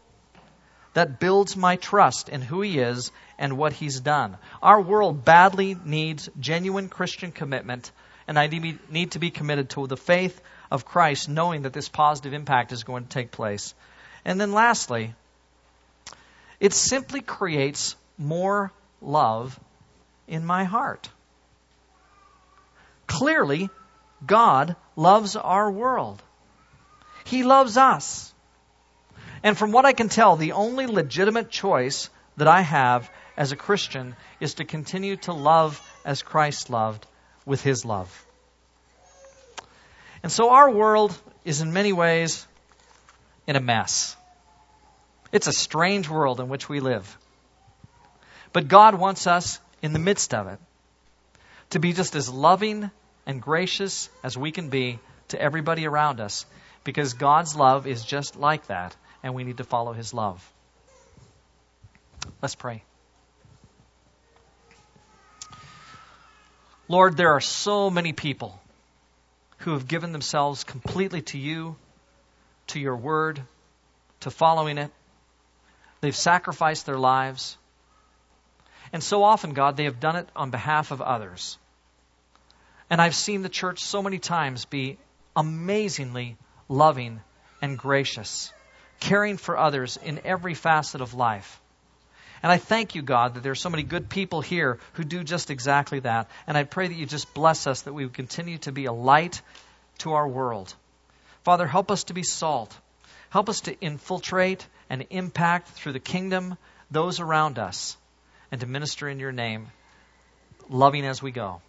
that 1.00 1.18
builds 1.18 1.56
my 1.56 1.78
trust 1.78 2.28
in 2.28 2.42
who 2.42 2.60
He 2.60 2.78
is 2.78 3.14
and 3.38 3.58
what 3.58 3.72
He's 3.72 4.02
done. 4.02 4.38
Our 4.62 4.82
world 4.82 5.24
badly 5.24 5.78
needs 5.86 6.28
genuine 6.38 6.90
Christian 6.90 7.32
commitment, 7.32 7.90
and 8.28 8.38
I 8.38 8.48
need 8.48 9.12
to 9.12 9.20
be 9.20 9.32
committed 9.32 9.70
to 9.70 9.88
the 9.88 9.96
faith 9.96 10.42
of 10.70 10.84
Christ, 10.84 11.30
knowing 11.30 11.62
that 11.62 11.72
this 11.72 11.88
positive 11.88 12.34
impact 12.34 12.74
is 12.74 12.84
going 12.84 13.04
to 13.04 13.10
take 13.10 13.32
place. 13.32 13.74
And 14.26 14.42
then 14.42 14.52
lastly, 14.52 15.14
it 16.60 16.74
simply 16.74 17.22
creates 17.22 17.96
more 18.18 18.74
love 19.02 19.58
in 20.28 20.46
my 20.46 20.66
heart. 20.66 21.10
Clearly, 23.08 23.70
God 24.26 24.76
loves 24.98 25.38
our 25.38 25.72
world. 25.72 26.22
He 27.24 27.44
loves 27.44 27.78
us. 27.78 28.34
And 29.44 29.58
from 29.58 29.72
what 29.72 29.86
I 29.86 29.94
can 29.94 30.10
tell, 30.10 30.36
the 30.36 30.54
only 30.54 30.88
legitimate 30.88 31.50
choice 31.50 32.10
that 32.38 32.48
I 32.48 32.62
have 32.62 33.10
as 33.38 33.52
a 33.52 33.56
Christian 33.56 34.16
is 34.40 34.56
to 34.56 34.66
continue 34.66 35.16
to 35.18 35.34
love 35.34 35.82
as 36.04 36.22
Christ 36.22 36.70
loved 36.70 37.06
with 37.46 37.62
his 37.62 37.86
love. 37.86 38.26
And 40.24 40.32
so 40.32 40.50
our 40.50 40.70
world 40.70 41.18
is 41.46 41.62
in 41.62 41.72
many 41.72 41.94
ways 41.94 42.46
in 43.48 43.56
a 43.56 43.62
mess. 43.62 44.16
It's 45.32 45.48
a 45.48 45.54
strange 45.54 46.10
world 46.10 46.40
in 46.40 46.50
which 46.50 46.68
we 46.68 46.80
live. 46.80 47.18
But 48.52 48.68
God 48.68 48.96
wants 48.96 49.28
us 49.28 49.60
in 49.82 49.94
the 49.94 50.00
midst 50.00 50.34
of 50.34 50.48
it 50.48 50.60
to 51.70 51.80
be 51.80 51.94
just 51.94 52.16
as 52.16 52.30
loving 52.30 52.90
and 53.26 53.42
gracious 53.42 54.10
as 54.24 54.38
we 54.38 54.52
can 54.52 54.70
be 54.70 55.00
to 55.30 55.42
everybody 55.42 55.88
around 55.88 56.20
us 56.20 56.46
because 56.84 57.14
God's 57.14 57.56
love 57.56 57.86
is 57.86 58.04
just 58.04 58.36
like 58.36 58.68
that 58.68 58.96
and 59.24 59.34
we 59.34 59.44
need 59.44 59.58
to 59.58 59.64
follow 59.64 59.94
his 59.94 60.14
love. 60.14 60.48
Let's 62.42 62.56
pray. 62.56 62.84
Lord, 66.88 67.18
there 67.18 67.34
are 67.34 67.42
so 67.42 67.90
many 67.90 68.14
people 68.14 68.60
who 69.60 69.74
have 69.74 69.88
given 69.88 70.12
themselves 70.12 70.64
completely 70.64 71.22
to 71.22 71.38
you, 71.38 71.76
to 72.68 72.80
your 72.80 72.96
word, 72.96 73.42
to 74.22 74.32
following 74.32 74.78
it. 74.78 74.92
They've 76.02 76.16
sacrificed 76.16 76.86
their 76.86 76.98
lives. 76.98 77.58
And 78.92 79.04
so 79.04 79.24
often, 79.24 79.54
God, 79.54 79.78
they 79.78 79.84
have 79.84 80.00
done 80.00 80.16
it 80.16 80.30
on 80.36 80.50
behalf 80.50 80.92
of 80.92 81.02
others. 81.02 81.58
And 82.90 83.00
I've 83.00 83.16
seen 83.16 83.44
the 83.44 83.50
church 83.50 83.84
so 83.84 84.02
many 84.02 84.18
times 84.18 84.66
be 84.66 84.98
amazingly 85.36 86.38
loving 86.68 87.22
and 87.62 87.78
gracious 87.78 88.52
caring 89.00 89.38
for 89.38 89.58
others 89.58 89.98
in 89.98 90.22
every 90.26 90.54
facet 90.54 91.02
of 91.02 91.14
life. 91.14 91.60
And 92.42 92.52
I 92.52 92.58
thank 92.58 92.96
you, 92.96 93.02
God, 93.02 93.34
that 93.34 93.44
there 93.44 93.52
are 93.52 93.56
so 93.56 93.70
many 93.70 93.84
good 93.84 94.10
people 94.10 94.42
here 94.42 94.80
who 94.94 95.04
do 95.04 95.24
just 95.24 95.50
exactly 95.52 96.00
that. 96.00 96.30
And 96.48 96.58
I 96.58 96.64
pray 96.64 96.88
that 96.88 96.96
you 96.96 97.06
just 97.06 97.34
bless 97.34 97.68
us, 97.68 97.82
that 97.82 97.94
we 97.94 98.06
would 98.06 98.14
continue 98.14 98.58
to 98.60 98.72
be 98.72 98.86
a 98.86 98.94
light 98.94 99.42
to 100.00 100.14
our 100.14 100.28
world. 100.28 100.74
Father, 101.44 101.68
help 101.68 101.92
us 101.92 102.06
to 102.06 102.14
be 102.14 102.24
salt. 102.24 102.76
Help 103.30 103.50
us 103.50 103.62
to 103.62 103.80
infiltrate 103.80 104.66
and 104.90 105.06
impact 105.10 105.70
through 105.70 105.94
the 105.94 106.00
kingdom 106.00 106.58
those 106.90 107.20
around 107.20 107.60
us 107.60 107.98
and 108.52 108.62
to 108.62 108.68
minister 108.68 109.08
in 109.08 109.20
your 109.20 109.32
name, 109.32 109.68
loving 110.70 111.06
as 111.06 111.22
we 111.22 111.32
go. 111.32 111.62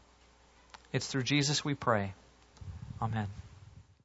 It's 0.93 1.07
through 1.07 1.25
Jesus 1.25 1.65
we 1.65 1.75
pray. 1.75 2.15
Amen. 3.03 3.27